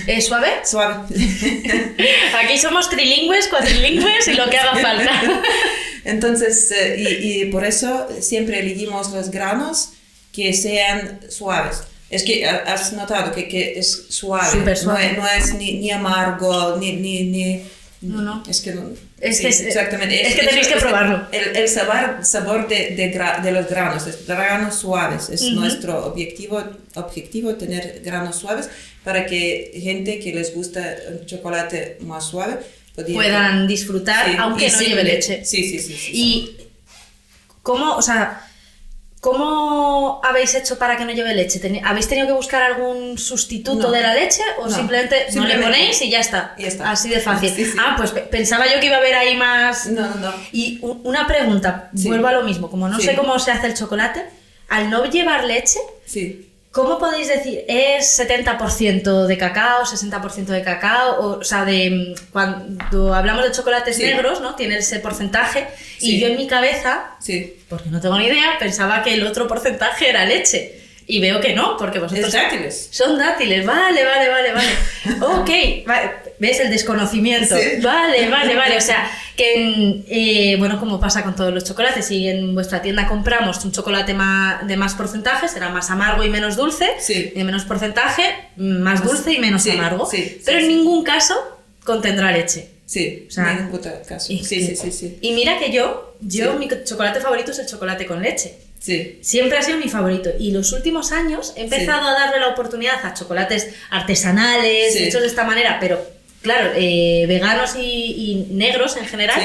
¿Es 0.07 0.27
suave? 0.27 0.49
suave. 0.65 0.95
Aquí 2.45 2.59
somos 2.59 2.89
trilingües, 2.91 3.49
cuatrilingües 3.49 4.29
y 4.29 4.35
lo 4.35 4.49
que 4.51 4.59
haga 4.59 4.77
falta. 4.77 5.43
Entonces, 6.05 6.71
eh, 6.73 6.97
y, 7.23 7.43
y 7.43 7.45
por 7.47 7.65
eso 7.65 8.09
siempre 8.21 8.59
elegimos 8.61 9.11
los 9.11 9.31
granos 9.31 9.91
que 10.33 10.53
sean 10.53 11.21
suaves. 11.29 11.79
Es 12.11 12.25
que 12.25 12.47
ha- 12.47 12.65
has 12.67 12.93
notado 12.93 13.33
que, 13.33 13.49
que 13.49 13.79
es 13.79 14.07
suave, 14.11 14.51
Súper 14.51 14.77
suave. 14.77 15.13
No, 15.17 15.27
es, 15.27 15.49
no 15.49 15.55
es 15.55 15.55
ni, 15.55 15.75
ni 15.75 15.91
amargo, 15.91 16.77
ni... 16.79 16.93
ni, 16.95 17.25
ni 17.25 17.63
No, 18.03 18.21
no. 18.21 18.43
Es 18.49 18.61
que 18.61 18.73
no... 18.75 18.91
Es 19.21 19.37
sí, 19.37 19.43
que 19.45 19.49
es- 19.51 19.61
exactamente. 19.61 20.27
es 20.27 20.35
que 20.35 20.47
tenéis 20.47 20.67
que 20.69 20.77
probarlo. 20.77 21.27
El, 21.33 21.57
el 21.57 21.69
sabor, 21.69 22.19
sabor 22.25 22.69
de, 22.69 22.97
de, 22.97 23.15
gra- 23.15 23.41
de 23.43 23.53
los 23.53 23.69
granos, 23.69 24.05
de 24.05 24.13
granos 24.27 24.75
suaves. 24.75 25.29
Es 25.31 25.43
Ujú. 25.43 25.53
nuestro 25.61 26.07
objetivo, 26.07 26.63
objetivo 26.97 27.55
tener 27.55 28.03
granos 28.05 28.37
suaves 28.37 28.69
para 29.05 29.25
que 29.27 29.71
gente 29.83 30.19
que 30.19 30.35
les 30.35 30.55
gusta 30.55 30.93
el 30.95 31.25
chocolate 31.27 31.99
más 32.01 32.25
suave 32.27 32.59
Puedan 33.15 33.67
disfrutar, 33.67 34.27
Sí, 34.31 34.37
aunque 34.39 34.69
no 34.71 34.81
lleve 34.81 35.03
le- 35.05 35.15
leche. 35.15 35.45
Sí, 35.47 35.63
sí. 35.65 35.79
sí, 35.79 35.95
sí. 35.97 36.11
Y 36.13 36.57
cómo, 37.63 37.97
o 37.97 38.03
sea, 38.03 38.47
¿cómo 39.23 40.21
habéis 40.25 40.53
hecho 40.57 40.79
para 40.79 40.97
que 40.97 41.05
no 41.05 41.13
lleve 41.13 41.33
leche? 41.33 41.61
¿Habéis 41.85 42.09
tenido 42.09 42.27
que 42.27 42.33
buscar 42.33 42.61
algún 42.61 43.17
sustituto 43.17 43.85
No. 43.85 43.91
de 43.93 44.01
la 44.03 44.15
leche 44.15 44.43
o 44.59 44.67
No. 44.67 44.75
simplemente, 44.75 45.27
no 45.35 45.45
le 45.47 45.59
ponéis 45.59 46.03
y 46.03 46.11
ya 46.11 46.19
está? 46.19 46.55
Y 46.59 46.65
está. 46.65 46.91
Así 46.91 47.09
de 47.09 47.21
fácil. 47.21 47.49
Sí, 47.51 47.65
sí. 47.65 47.77
Ah, 47.81 47.95
pues 47.97 48.11
pe- 48.11 48.23
pensaba 48.23 48.67
yo 48.67 48.81
que 48.81 48.87
iba 48.87 48.97
a 48.97 48.99
haber 48.99 49.15
ahí 49.15 49.37
más. 49.37 49.87
No, 49.87 50.09
no, 50.09 50.15
no. 50.17 50.35
Y 50.51 50.81
una 50.83 51.29
pregunta, 51.29 51.89
Sí. 51.97 52.09
vuelvo 52.09 52.27
a 52.27 52.33
lo 52.33 52.43
mismo, 52.43 52.69
como 52.69 52.89
no 52.89 52.99
sé 52.99 53.15
cómo 53.15 53.39
se 53.39 53.53
hace 53.53 53.69
el 53.69 53.75
chocolate, 53.75 54.25
al 54.69 54.91
no 54.91 55.05
llevar 55.05 55.45
leche, 55.45 55.79
Sí. 56.05 56.52
¿Cómo 56.73 56.99
podéis 56.99 57.29
decir? 57.29 57.65
¿Es 57.69 58.19
70% 58.19 59.27
de 59.27 59.37
cacao, 59.39 59.85
60% 59.85 60.47
de 60.47 60.63
cacao? 60.63 61.21
O, 61.21 61.39
o 61.41 61.45
sea, 61.45 61.65
de 61.67 61.91
mm, 61.91 62.31
cuando 62.33 63.15
hablamos 63.15 63.45
de 63.45 63.53
chocolates 63.53 63.97
Sí. 63.97 64.05
negros, 64.05 64.41
¿no? 64.41 64.55
Tiene 64.55 64.79
ese 64.79 64.99
porcentaje. 64.99 65.67
Y 66.01 66.13
Sí. 66.13 66.21
yo 66.21 66.29
en 66.29 66.37
mi 66.39 66.47
cabeza, 66.47 67.11
Sí. 67.21 67.59
porque 67.69 67.91
no 67.91 68.01
tengo 68.01 68.19
ni 68.19 68.25
idea, 68.27 68.53
pensaba 68.59 69.03
que 69.03 69.13
el 69.15 69.27
otro 69.27 69.47
porcentaje 69.47 70.09
era 70.09 70.25
leche. 70.25 70.81
Y 71.15 71.21
veo 71.21 71.41
que 71.41 71.53
no, 71.55 71.77
porque 71.77 71.99
vosotros... 71.99 72.27
Es 72.29 72.33
dátiles. 72.33 72.89
Son 72.91 73.19
dátiles, 73.19 73.67
vale, 73.67 74.03
vale, 74.05 74.29
vale, 74.31 74.53
vale. 74.53 74.69
Ok, 75.21 75.87
vale. 75.87 76.11
¿ves 76.39 76.59
el 76.61 76.71
desconocimiento? 76.71 77.55
Sí. 77.57 77.81
Vale, 77.83 78.29
vale, 78.31 78.57
vale. 78.57 78.77
O 78.79 78.81
sea, 78.81 79.11
que, 79.37 79.55
en, 79.63 80.05
eh, 80.09 80.57
bueno, 80.59 80.81
como 80.81 80.99
pasa 80.99 81.23
con 81.23 81.37
todos 81.37 81.53
los 81.53 81.65
chocolates, 81.65 82.07
si 82.07 82.29
en 82.29 82.55
vuestra 82.55 82.81
tienda 82.81 83.07
compramos 83.09 83.63
un 83.65 83.73
chocolate 83.73 84.15
ma- 84.15 84.63
de 84.67 84.77
más 84.77 84.95
porcentaje, 84.95 85.49
será 85.49 85.69
más 85.69 85.91
amargo 85.91 86.25
y 86.25 86.31
menos 86.31 86.57
dulce, 86.57 86.89
Sí. 86.99 87.31
y 87.35 87.39
de 87.39 87.45
menos 87.45 87.65
porcentaje, 87.65 88.23
más 88.57 89.05
dulce 89.05 89.33
y 89.35 89.39
menos 89.39 89.63
Sí, 89.63 89.71
amargo. 89.73 90.07
sí, 90.07 90.41
Pero 90.47 90.59
en 90.61 90.69
ningún 90.69 91.05
caso 91.05 91.35
contendrá 91.85 92.33
leche. 92.33 92.69
Sí. 92.87 93.27
O 93.29 93.31
sea, 93.31 93.53
en 93.53 93.65
ningún 93.67 93.81
caso. 94.09 94.33
Y- 94.33 94.43
Sí, 94.45 94.75
sí, 94.77 94.91
sí. 94.93 95.19
Y 95.21 95.33
mira 95.33 95.59
que 95.59 95.71
yo, 95.71 96.17
yo 96.23 96.55
mi 96.55 96.69
chocolate 96.85 97.21
favorito 97.21 97.51
es 97.53 97.59
el 97.59 97.67
chocolate 97.67 98.07
con 98.07 98.23
leche. 98.23 98.55
Sí. 98.83 99.19
Siempre 99.23 99.59
ha 99.59 99.63
sido 99.63 99.79
mi 99.79 99.89
favorito. 99.89 100.31
Y 100.41 100.51
los 100.51 100.73
últimos 100.73 101.13
años 101.13 101.53
he 101.57 101.63
empezado 101.63 102.09
a 102.09 102.13
darle 102.15 102.41
la 102.41 102.49
oportunidad 102.49 102.97
a 103.05 103.15
chocolates 103.15 103.69
artesanales, 103.91 104.93
Sí. 104.95 105.05
hechos 105.05 105.21
de 105.21 105.29
esta 105.29 105.45
manera, 105.45 105.79
pero 105.81 106.05
claro, 106.43 106.73
eh, 106.75 107.25
veganos 107.29 107.77
y, 107.77 107.81
y 107.81 108.47
negros 108.55 108.97
en 108.97 109.07
general. 109.07 109.41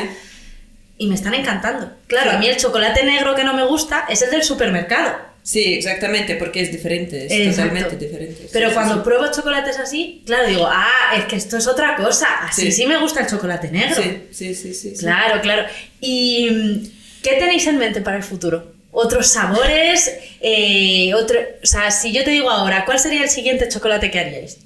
Y 0.98 1.06
me 1.06 1.14
están 1.14 1.36
encantando. 1.36 1.92
Claro, 2.08 2.32
a 2.32 2.38
mí 2.40 2.48
el 2.48 2.58
chocolate 2.58 3.04
negro 3.04 3.36
que 3.36 3.44
no 3.44 3.54
me 3.54 3.64
gusta 3.64 4.06
es 4.10 4.24
el 4.24 4.32
del 4.32 4.44
supermercado. 4.44 5.16
Sí, 5.44 5.76
exactamente, 5.76 6.36
porque 6.36 6.60
es 6.62 6.72
diferente, 6.72 7.28
es 7.28 7.32
Exacto. 7.32 7.70
totalmente 7.76 8.06
diferente. 8.06 8.50
Pero 8.52 8.74
cuando 8.74 9.04
pruebo 9.04 9.32
chocolates 9.32 9.78
así, 9.78 10.24
claro, 10.26 10.48
digo, 10.48 10.68
ah, 10.68 11.14
es 11.16 11.26
que 11.26 11.36
esto 11.36 11.56
es 11.58 11.68
otra 11.68 11.96
cosa. 11.96 12.28
Así 12.42 12.64
sí, 12.64 12.72
Sí. 12.72 12.86
me 12.88 12.98
gusta 12.98 13.22
el 13.22 13.28
chocolate 13.28 13.70
negro. 13.72 13.96
Sí, 14.02 14.24
sí, 14.32 14.56
sí, 14.56 14.74
sí. 14.74 14.90
sí. 14.96 14.98
Claro, 14.98 15.40
claro. 15.42 15.66
¿Y 16.02 16.50
mm, 16.50 16.88
qué 17.24 17.34
tenéis 17.36 17.68
en 17.68 17.78
mente 17.78 18.02
para 18.02 18.18
el 18.18 18.24
futuro? 18.24 18.74
¿Otros 19.00 19.28
sabores? 19.28 20.12
Eh, 20.42 21.14
otro, 21.14 21.38
o 21.62 21.66
sea, 21.68 21.92
si 21.92 22.12
yo 22.12 22.24
te 22.24 22.32
digo 22.32 22.50
ahora, 22.50 22.84
¿cuál 22.84 22.98
sería 23.00 23.22
el 23.22 23.30
siguiente 23.30 23.68
chocolate 23.70 24.10
que 24.10 24.20
haríais? 24.20 24.58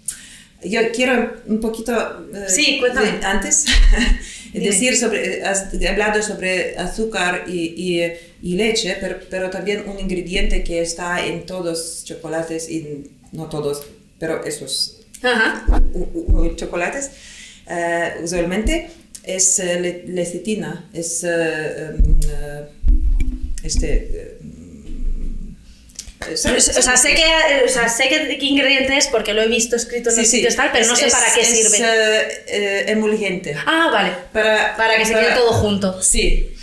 Yo 0.64 0.80
quiero 0.96 1.34
un 1.48 1.60
poquito... 1.60 1.92
eh, 2.34 2.46
Sí, 2.48 2.78
cuéntame. 2.80 3.12
de- 3.20 3.26
antes 3.26 3.66
decir 4.54 4.96
sobre... 4.96 5.44
Has 5.44 5.66
hablado 5.90 6.22
sobre 6.24 6.78
azúcar 6.78 7.44
y, 7.48 7.74
y, 7.76 8.14
y 8.42 8.56
leche, 8.56 8.96
pero, 9.02 9.20
pero 9.30 9.50
también 9.50 9.84
un 9.90 10.00
ingrediente 10.00 10.64
que 10.64 10.82
está 10.82 11.26
en 11.26 11.46
todos 11.46 12.04
chocolates, 12.06 12.70
y 12.70 13.12
no 13.34 13.50
todos, 13.50 13.84
pero 14.18 14.46
esos 14.46 15.00
Ajá. 15.24 15.66
u- 15.94 16.08
u- 16.44 16.56
chocolates, 16.56 17.12
eh, 17.68 18.14
usualmente 18.24 18.90
es 19.24 19.60
eh, 19.60 19.80
le- 19.80 20.04
lecitina, 20.08 20.90
es 20.94 21.24
eh, 21.26 21.92
este... 23.64 24.10
eh, 24.14 24.38
O 26.34 26.38
sea, 26.38 26.98
sé 26.98 27.16
que, 27.16 27.24
o 27.66 27.68
sea, 27.68 27.90
sé 27.90 28.08
qué 28.08 28.38
qué 28.40 28.46
ingrediente 28.46 28.96
es 28.96 29.08
porque 29.08 29.34
lo 29.34 29.42
he 29.42 29.48
visto 29.48 29.76
escrito 29.76 30.10
en 30.10 30.16
Sí, 30.16 30.22
los 30.22 30.30
sí, 30.30 30.36
sitios 30.38 30.56
tal, 30.56 30.70
pero 30.72 30.86
no 30.86 30.94
es- 30.94 31.00
sé 31.00 31.08
es- 31.08 31.14
para 31.14 31.34
qué 31.34 31.42
es, 31.42 31.48
sirve. 31.48 31.78
eh, 31.80 32.44
eh, 32.48 32.86
emulgente. 32.90 33.56
Ah, 33.66 33.90
vale. 33.92 34.12
Para, 34.32 34.76
Para 34.78 34.98
que 34.98 35.06
se 35.06 35.14
quede 35.14 35.34
todo 35.36 35.52
junto. 35.54 36.02
Sí. 36.02 36.54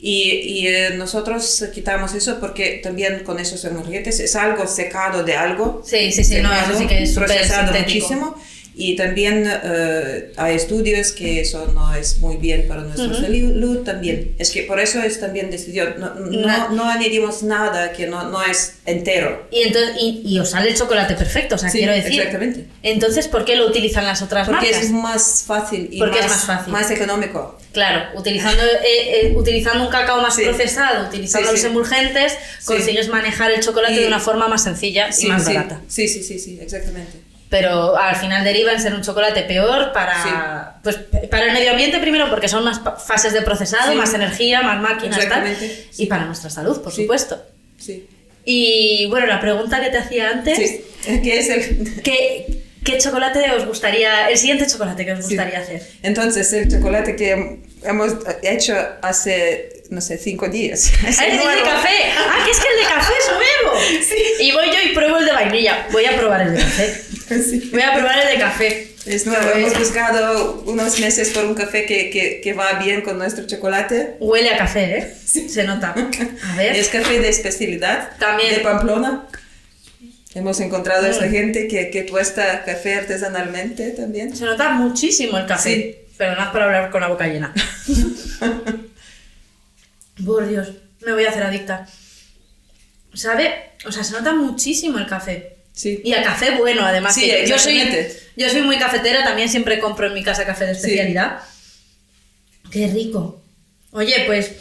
Y, 0.00 0.30
y, 0.30 0.66
eh, 0.66 0.90
nosotros 0.96 1.64
quitamos 1.72 2.14
eso 2.14 2.40
porque 2.40 2.80
también 2.82 3.22
con 3.22 3.38
esos 3.38 3.64
emulgentes 3.64 4.18
es 4.18 4.34
algo 4.34 4.66
secado 4.66 5.22
de 5.22 5.34
algo. 5.36 5.82
Sí, 5.86 6.10
sí, 6.10 6.24
sí, 6.24 6.40
no, 6.40 6.52
eso 6.52 6.76
sí 6.76 6.86
que 6.86 7.02
es 7.04 7.12
procesado 7.12 7.72
muchísimo. 7.72 8.34
Y 8.74 8.96
también 8.96 9.44
eh, 9.46 10.32
hay 10.36 10.56
estudios 10.56 11.12
que 11.12 11.40
eso 11.40 11.66
no 11.74 11.94
es 11.94 12.18
muy 12.20 12.36
bien 12.38 12.66
para 12.66 12.80
nuestra 12.82 13.06
Ujú. 13.06 13.16
salud 13.20 13.78
también. 13.84 14.34
Es 14.38 14.50
que 14.50 14.62
por 14.62 14.80
eso 14.80 15.02
es 15.02 15.20
también 15.20 15.50
decidido. 15.50 15.90
No, 15.98 16.14
no, 16.14 16.68
no 16.70 16.84
añadimos 16.88 17.42
nada 17.42 17.92
que 17.92 18.06
no, 18.06 18.30
no 18.30 18.42
es 18.42 18.76
entero. 18.86 19.46
Y, 19.50 19.62
entonces, 19.62 19.96
y, 20.00 20.22
y 20.24 20.38
os 20.38 20.50
sale 20.50 20.70
el 20.70 20.76
chocolate 20.76 21.14
perfecto, 21.14 21.56
o 21.56 21.58
sea, 21.58 21.68
Sí, 21.68 21.78
quiero 21.78 21.92
decir. 21.92 22.14
exactamente. 22.20 22.66
Entonces, 22.82 23.28
¿por 23.28 23.44
qué 23.44 23.56
lo 23.56 23.66
utilizan 23.66 24.06
las 24.06 24.22
otras 24.22 24.48
Porque 24.48 24.66
marcas? 24.66 24.84
es 24.84 24.90
más 24.90 25.44
fácil 25.46 25.88
y 25.92 25.98
Porque 25.98 26.20
es 26.20 26.26
más, 26.28 26.46
más 26.48 26.56
fácil. 26.58 26.72
más 26.72 26.90
económico. 26.90 27.58
Claro, 27.72 28.18
utilizando, 28.18 28.62
eh, 28.62 29.26
eh, 29.26 29.32
utilizando 29.36 29.84
un 29.84 29.90
cacao 29.90 30.20
más 30.22 30.34
Sí. 30.36 30.42
procesado, 30.44 31.08
utilizando 31.08 31.48
Sí, 31.48 31.54
los 31.56 31.64
emulgentes, 31.64 32.34
consigues 32.64 33.08
manejar 33.08 33.50
el 33.50 33.60
chocolate 33.60 33.94
Y- 33.94 33.98
de 34.00 34.06
una 34.06 34.20
forma 34.20 34.48
más 34.48 34.62
sencilla 34.62 35.08
y 35.18 35.26
más 35.26 35.44
barata. 35.44 35.80
Sí, 35.88 36.08
sí, 36.08 36.22
sí, 36.22 36.38
sí, 36.38 36.58
exactamente. 36.60 37.18
Pero 37.52 37.98
al 37.98 38.16
final 38.16 38.42
deriva 38.44 38.72
en 38.72 38.80
ser 38.80 38.94
un 38.94 39.02
chocolate 39.02 39.42
peor 39.42 39.92
para, 39.92 40.78
pues, 40.82 40.96
para 41.30 41.44
el 41.44 41.52
medio 41.52 41.72
ambiente 41.72 41.98
primero 41.98 42.30
porque 42.30 42.48
son 42.48 42.64
más 42.64 42.80
fases 43.06 43.34
de 43.34 43.42
procesado, 43.42 43.92
Sí. 43.92 43.98
más 43.98 44.14
energía, 44.14 44.62
más 44.62 44.80
máquinas 44.80 45.28
tal, 45.28 45.46
y 45.52 45.84
sí. 45.94 46.06
para 46.06 46.24
nuestra 46.24 46.48
salud, 46.48 46.80
por 46.80 46.90
Sí. 46.94 47.02
supuesto. 47.02 47.44
Sí. 47.78 48.08
Y 48.46 49.04
bueno, 49.10 49.26
la 49.26 49.38
pregunta 49.38 49.82
que 49.82 49.90
te 49.90 49.98
hacía 49.98 50.30
antes, 50.30 50.56
Sí. 50.56 50.82
¿Qué 51.22 51.38
es 51.40 51.50
el...? 51.50 52.00
¿qué, 52.02 52.62
qué 52.82 52.96
chocolate 52.96 53.50
os 53.50 53.66
gustaría, 53.66 54.30
el 54.30 54.38
siguiente 54.38 54.66
chocolate 54.66 55.04
que 55.04 55.12
os 55.12 55.18
Sí. 55.26 55.36
gustaría 55.36 55.58
hacer? 55.58 55.86
Entonces, 56.02 56.50
el 56.54 56.70
chocolate 56.70 57.14
que 57.16 57.60
hemos 57.84 58.12
hecho 58.42 58.74
hace, 59.02 59.82
no 59.90 60.00
sé, 60.00 60.16
cinco 60.16 60.48
días. 60.48 60.90
Es 61.06 61.18
¡Ah, 61.20 61.26
el 61.26 61.36
de 61.36 61.44
café! 61.64 62.12
¡Ah, 62.16 62.42
que 62.46 62.50
es 62.50 62.58
que 62.58 62.68
el 62.68 62.76
de 62.82 62.94
café 62.94 63.12
es 63.20 63.30
nuevo! 63.30 63.78
Y 64.40 64.52
voy 64.52 64.66
yo 64.68 64.90
y 64.90 64.94
pruebo 64.94 65.18
el 65.18 65.26
de 65.26 65.32
vainilla. 65.32 65.86
Voy 65.92 66.06
a 66.06 66.16
probar 66.16 66.40
el 66.42 66.54
de 66.54 66.60
café. 66.60 67.02
Sí. 67.50 67.68
Voy 67.72 67.82
a 67.82 67.94
probar 67.94 68.18
el 68.20 68.28
de 68.34 68.38
café. 68.44 68.88
Es 69.06 69.24
ver. 69.26 69.38
Hemos 69.56 69.78
buscado 69.78 70.62
unos 70.66 71.00
meses 71.00 71.30
por 71.30 71.44
un 71.44 71.54
café 71.54 71.86
que, 71.86 72.10
que, 72.10 72.40
que 72.40 72.52
va 72.52 72.74
bien 72.74 73.00
con 73.02 73.18
nuestro 73.18 73.46
chocolate. 73.46 74.16
Huele 74.20 74.50
a 74.50 74.58
café, 74.58 74.98
¿eh? 74.98 75.14
Sí. 75.24 75.48
Se 75.48 75.64
nota. 75.64 75.94
A 76.44 76.56
ver. 76.56 76.76
Es 76.76 76.88
café 76.88 77.18
de 77.20 77.28
especialidad. 77.28 78.16
También. 78.18 78.54
De 78.54 78.60
Pamplona. 78.60 79.26
Hemos 80.34 80.60
encontrado 80.60 81.04
a 81.06 81.10
esa 81.10 81.26
Mm. 81.26 81.30
gente 81.30 81.68
que, 81.68 81.90
que 81.90 82.02
tuesta 82.04 82.64
café 82.64 82.94
artesanalmente 82.94 83.90
también. 83.90 84.34
Se 84.36 84.44
nota 84.44 84.70
muchísimo 84.70 85.36
el 85.36 85.46
café. 85.46 85.74
Sí. 85.74 85.96
Perdonad 86.16 86.52
por 86.52 86.62
hablar 86.62 86.90
con 86.90 87.00
la 87.00 87.08
boca 87.08 87.26
llena. 87.26 87.52
Por 90.24 90.46
Dios, 90.48 90.72
me 91.04 91.12
voy 91.12 91.24
a 91.24 91.30
hacer 91.30 91.42
adicta. 91.42 91.86
sabe, 93.14 93.52
o 93.86 93.90
sea, 93.92 94.04
se 94.04 94.12
nota 94.12 94.32
muchísimo 94.34 94.98
el 94.98 95.06
café. 95.06 95.56
Sí. 95.74 96.00
Y 96.04 96.12
a 96.14 96.22
café 96.22 96.52
bueno, 96.58 96.84
además. 96.84 97.14
Sí, 97.14 97.22
que 97.22 97.46
yo, 97.46 97.58
soy, 97.58 97.80
yo 98.36 98.48
soy 98.50 98.62
muy 98.62 98.78
cafetera, 98.78 99.24
también 99.24 99.48
siempre 99.48 99.78
compro 99.78 100.06
en 100.06 100.14
mi 100.14 100.22
casa 100.22 100.44
café 100.44 100.66
de 100.66 100.72
especialidad. 100.72 101.40
Qué 102.70 102.86
rico. 102.88 103.40
Oye, 103.92 104.24
pues 104.26 104.52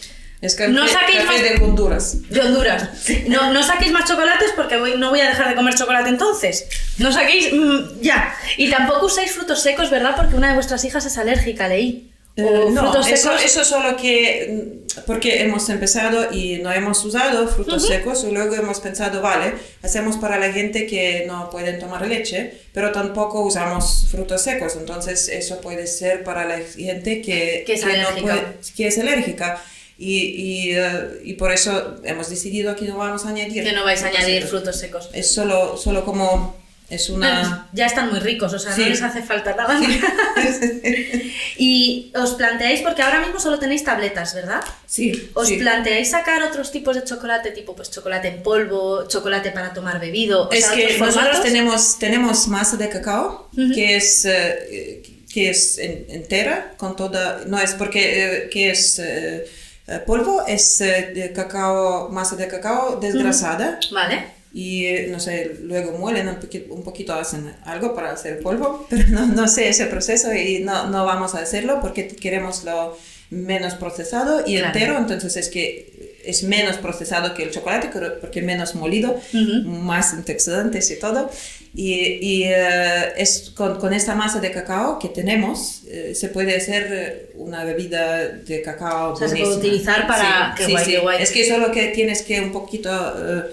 Es 0.42 0.56
café, 0.56 0.72
No 0.72 0.88
saquéis 0.88 1.20
café 1.24 1.28
más- 1.34 1.42
de 1.60 1.64
Honduras. 1.66 2.30
de 2.30 2.40
Honduras. 2.42 2.90
No, 3.28 3.54
no 3.54 3.64
saquéis 3.64 3.92
más 3.92 4.06
chocolates 4.10 4.52
porque 4.56 4.78
voy- 4.78 4.96
no 4.98 5.10
voy 5.12 5.20
a 5.22 5.28
dejar 5.30 5.50
de 5.50 5.56
comer 5.56 5.76
chocolate 5.76 6.10
entonces. 6.10 6.66
No 6.98 7.12
saquéis 7.12 7.54
mm, 7.54 8.02
ya. 8.02 8.34
Y 8.58 8.70
tampoco 8.70 9.06
usáis 9.06 9.32
frutos 9.32 9.62
secos, 9.62 9.90
¿verdad? 9.92 10.16
Porque 10.16 10.36
una 10.36 10.48
de 10.50 10.56
vuestras 10.56 10.84
hijas 10.84 11.06
es 11.06 11.18
alérgica, 11.18 11.68
leí. 11.68 12.12
Eh, 12.42 12.66
no, 12.72 12.82
frutos 12.92 13.08
eso, 13.08 13.30
secos. 13.30 13.46
eso 13.46 13.64
solo 13.64 13.96
que 13.98 14.82
mm, 14.98 15.02
porque 15.06 15.42
hemos 15.42 15.70
empezado 15.70 16.34
y 16.34 16.58
no 16.60 16.72
hemos 16.72 17.04
usado 17.06 17.48
frutos 17.48 17.88
secos 17.88 18.26
y 18.28 18.32
luego 18.32 18.56
hemos 18.56 18.80
pensado, 18.82 19.22
vale, 19.22 19.54
hacemos 19.82 20.18
para 20.18 20.38
la 20.38 20.52
gente 20.52 20.86
que 20.86 21.24
no 21.28 21.50
pueden 21.50 21.80
tomar 21.80 22.06
leche, 22.08 22.54
pero 22.74 22.92
tampoco 22.92 23.42
usamos 23.42 24.08
frutos 24.12 24.42
secos, 24.42 24.76
entonces 24.76 25.30
eso 25.30 25.62
puede 25.62 25.88
ser 25.88 26.24
para 26.24 26.46
la 26.46 26.60
gente 26.60 27.22
que, 27.22 27.64
Que 27.66 27.74
es 27.74 27.86
no 27.86 27.92
alérgica. 27.92 28.22
puede- 28.22 28.46
que 28.76 28.88
es 28.88 28.98
alérgica. 29.00 29.62
Y, 29.98 30.18
y, 30.18 30.72
eh, 30.76 31.20
y 31.24 31.34
por 31.36 31.52
eso 31.52 31.98
hemos 32.04 32.28
decidido 32.30 32.76
que 32.76 32.86
no 32.86 32.98
vamos 32.98 33.24
a 33.26 33.30
añadir. 33.30 33.64
Que 33.64 33.72
no 33.72 33.84
vais 33.84 34.02
a 34.02 34.08
añadir 34.08 34.44
frutos 34.48 34.76
secos. 34.80 35.10
Es 35.14 35.32
solo, 35.32 35.78
solo 35.78 36.04
como, 36.04 36.56
es 36.92 37.10
una... 37.10 37.68
Ya 37.74 37.86
están 37.86 38.10
muy 38.12 38.20
ricos, 38.20 38.54
o 38.54 38.60
sea, 38.60 38.76
no 38.76 38.86
les 38.86 39.02
hace 39.02 39.22
falta 39.24 39.56
nada. 39.56 39.80
y 41.58 42.12
os 42.16 42.32
planteáis, 42.34 42.82
porque 42.82 43.02
ahora 43.02 43.20
mismo 43.22 43.40
solo 43.40 43.60
tenéis 43.60 43.84
tabletas, 43.84 44.34
¿verdad? 44.34 44.62
Sí, 44.86 45.32
¿Os 45.34 45.48
sí. 45.48 45.58
planteáis 45.58 46.12
sacar 46.12 46.44
otros 46.44 46.72
tipos 46.72 46.96
de 46.96 47.04
chocolate, 47.04 47.52
tipo 47.52 47.76
pues 47.76 47.90
chocolate 47.92 48.28
en 48.28 48.44
polvo, 48.44 49.08
chocolate 49.08 49.52
para 49.52 49.74
tomar 49.74 50.00
bebido? 50.00 50.50
o 50.50 50.52
Es 50.52 50.66
sea, 50.66 50.76
que 50.76 50.86
otros 50.96 51.00
nosotros 51.16 51.42
tenemos, 51.42 52.00
tenemos 52.00 52.48
masa 52.48 52.78
de 52.78 52.90
cacao 52.90 53.50
que 53.74 53.96
es, 53.96 54.26
eh, 54.26 55.04
que 55.34 55.50
es 55.50 55.78
en- 55.78 56.06
entera, 56.10 56.74
con 56.78 56.96
toda, 56.96 57.42
no 57.48 57.58
es 57.60 57.72
porque 57.74 58.02
eh, 58.46 58.50
que 58.50 58.72
es 58.72 59.00
eh, 59.00 59.46
eh, 59.88 60.00
polvo, 60.06 60.46
es 60.48 60.82
eh, 60.82 61.12
de 61.16 61.32
cacao, 61.34 62.10
masa 62.10 62.36
de 62.36 62.48
cacao 62.48 62.98
desgrasada 63.00 63.80
Vale. 63.92 64.41
Y 64.54 64.86
eh, 64.86 65.08
no 65.10 65.20
sé, 65.20 65.58
luego 65.62 65.98
muelen 65.98 66.28
un 66.28 66.36
poquito, 66.36 66.74
un 66.74 66.84
poquito, 66.84 67.14
hacen 67.14 67.54
algo 67.64 67.96
para 67.96 68.12
hacer 68.12 68.40
polvo, 68.40 68.86
pero 68.90 69.08
no, 69.10 69.26
no 69.28 69.48
sé 69.48 69.70
ese 69.70 69.86
proceso 69.86 70.34
y 70.34 70.60
no, 70.60 70.90
no 70.90 71.06
vamos 71.06 71.36
a 71.36 71.40
hacerlo 71.40 71.80
porque 71.82 72.08
queremos 72.08 72.64
lo 72.64 72.98
menos 73.30 73.76
procesado 73.76 74.42
y 74.46 74.58
Claro. 74.58 74.68
entero, 74.68 74.98
entonces 74.98 75.38
es 75.38 75.48
que 75.48 76.20
es 76.26 76.44
menos 76.44 76.78
procesado 76.78 77.34
que 77.34 77.44
el 77.44 77.52
chocolate 77.52 77.90
porque 78.20 78.42
menos 78.42 78.76
molido, 78.76 79.12
Ujú. 79.34 79.70
más 79.70 80.14
antioxidantes 80.14 80.92
y 80.92 81.00
todo. 81.00 81.32
Y, 81.74 81.94
y, 82.22 82.44
eh, 82.44 83.14
es 83.16 83.54
con, 83.56 83.80
con 83.80 83.94
esta 83.94 84.14
masa 84.14 84.40
de 84.42 84.52
cacao 84.52 85.00
que 85.00 85.08
tenemos, 85.08 85.84
eh, 85.88 86.14
se 86.14 86.28
puede 86.28 86.58
hacer 86.58 87.32
una 87.36 87.64
bebida 87.64 88.28
de 88.28 88.62
cacao. 88.62 89.14
O 89.14 89.16
sea, 89.16 89.30
se 89.30 89.38
puede 89.38 89.56
utilizar 89.56 90.06
para- 90.06 90.54
qué 90.58 90.68
guay, 90.68 90.86
qué 90.86 91.00
guay. 91.00 91.24
Es 91.24 91.32
que 91.32 91.48
solo 91.48 91.72
que 91.72 91.88
tienes 91.88 92.22
que 92.24 92.42
un 92.42 92.52
poquito 92.52 92.90
eh, 92.92 93.44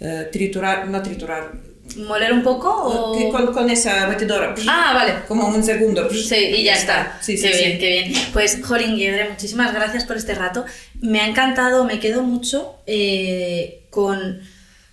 eh, 0.00 0.28
triturar, 0.32 0.86
no 0.88 1.02
triturar, 1.02 1.52
¿Moler 1.96 2.32
un 2.32 2.42
poco 2.42 2.68
o...? 2.70 3.32
con, 3.32 3.52
con 3.52 3.70
esa 3.70 4.06
batidora. 4.06 4.54
Ah, 4.66 4.92
vale. 4.94 5.14
Como 5.26 5.48
un 5.48 5.64
segundo. 5.64 6.08
Sí, 6.10 6.36
y 6.36 6.64
ya 6.64 6.74
está. 6.74 7.18
Sí, 7.20 7.36
sí, 7.36 7.48
qué 7.48 7.54
sí. 7.54 7.64
bien, 7.64 7.78
qué 7.78 7.88
bien. 7.88 8.12
Pues, 8.32 8.58
Jolín 8.62 8.96
Guiedre, 8.96 9.28
muchísimas 9.28 9.72
gracias 9.72 10.04
por 10.04 10.16
este 10.16 10.34
rato. 10.34 10.64
Me 11.00 11.20
ha 11.20 11.26
encantado, 11.26 11.84
me 11.84 11.98
quedo 11.98 12.22
mucho 12.22 12.76
eh, 12.86 13.86
con, 13.90 14.40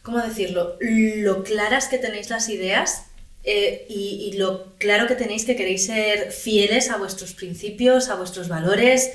¿cómo 0.04 0.20
decirlo? 0.20 0.78
Lo 0.80 1.44
claras 1.44 1.88
que 1.88 1.98
tenéis 1.98 2.30
las 2.30 2.50
ideas 2.50 3.04
eh, 3.44 3.86
y, 3.89 4.32
y 4.32 4.38
lo 4.38 4.76
claro 4.78 5.08
que 5.08 5.15
tenéis 5.15 5.46
que 5.46 5.56
queréis 5.56 5.86
ser 5.86 6.32
fieles 6.32 6.89
a 6.89 6.98
vuestros 6.98 7.34
principios, 7.34 8.10
a 8.10 8.15
vuestros 8.15 8.48
valores, 8.48 9.12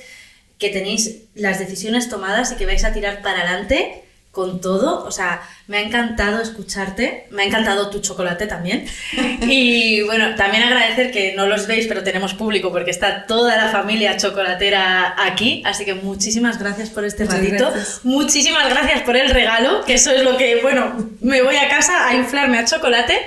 que 0.59 0.69
tenéis 0.69 1.23
las 1.35 1.59
decisiones 1.59 2.09
tomadas 2.11 2.53
y 2.53 2.57
que 2.57 2.67
vais 2.67 2.85
a 2.85 2.93
tirar 2.93 3.23
para 3.23 3.41
adelante 3.41 4.05
con 4.33 4.61
todo. 4.61 5.05
O 5.05 5.11
sea, 5.11 5.43
me 5.67 5.79
ha 5.79 5.81
encantado 5.83 6.41
escucharte, 6.41 7.27
me 7.31 7.43
ha 7.43 7.47
encantado 7.47 7.91
tu 7.91 8.01
chocolate 8.01 8.47
también. 8.47 8.87
Y 9.43 10.03
bueno, 10.03 10.35
también 10.37 10.63
agradecer 10.63 11.11
que 11.11 11.35
no 11.35 11.47
los 11.47 11.67
veis, 11.67 11.87
pero 11.87 12.03
tenemos 12.05 12.35
público 12.35 12.71
porque 12.71 12.91
está 12.91 13.27
toda 13.27 13.57
la 13.57 13.71
familia 13.71 14.17
chocolatera 14.17 15.15
aquí. 15.19 15.63
Así 15.65 15.85
que 15.85 15.95
muchísimas 15.95 16.59
gracias 16.59 16.91
por 16.91 17.05
este 17.05 17.25
Muchas 17.25 17.39
ratito. 17.41 17.65
gracias. 17.71 18.01
Muchísimas 18.05 18.69
gracias 18.69 19.03
por 19.03 19.17
el 19.17 19.31
regalo, 19.31 19.85
que 19.85 19.95
eso 19.95 20.13
es 20.13 20.23
lo 20.23 20.37
que, 20.37 20.61
bueno, 20.63 21.11
me 21.21 21.43
voy 21.43 21.57
a 21.57 21.69
casa 21.69 22.09
a 22.09 22.15
inflarme 22.15 22.59
a 22.59 22.65
chocolate. 22.65 23.19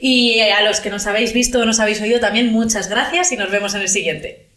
Y 0.00 0.38
a 0.40 0.62
los 0.62 0.78
que 0.78 0.90
nos 0.90 1.08
habéis 1.08 1.32
visto 1.32 1.58
o 1.58 1.64
nos 1.64 1.80
habéis 1.80 2.00
oído 2.00 2.20
también, 2.20 2.52
muchas 2.52 2.88
gracias 2.88 3.32
y 3.32 3.36
nos 3.36 3.50
vemos 3.50 3.74
en 3.74 3.80
el 3.80 3.88
siguiente. 3.88 4.47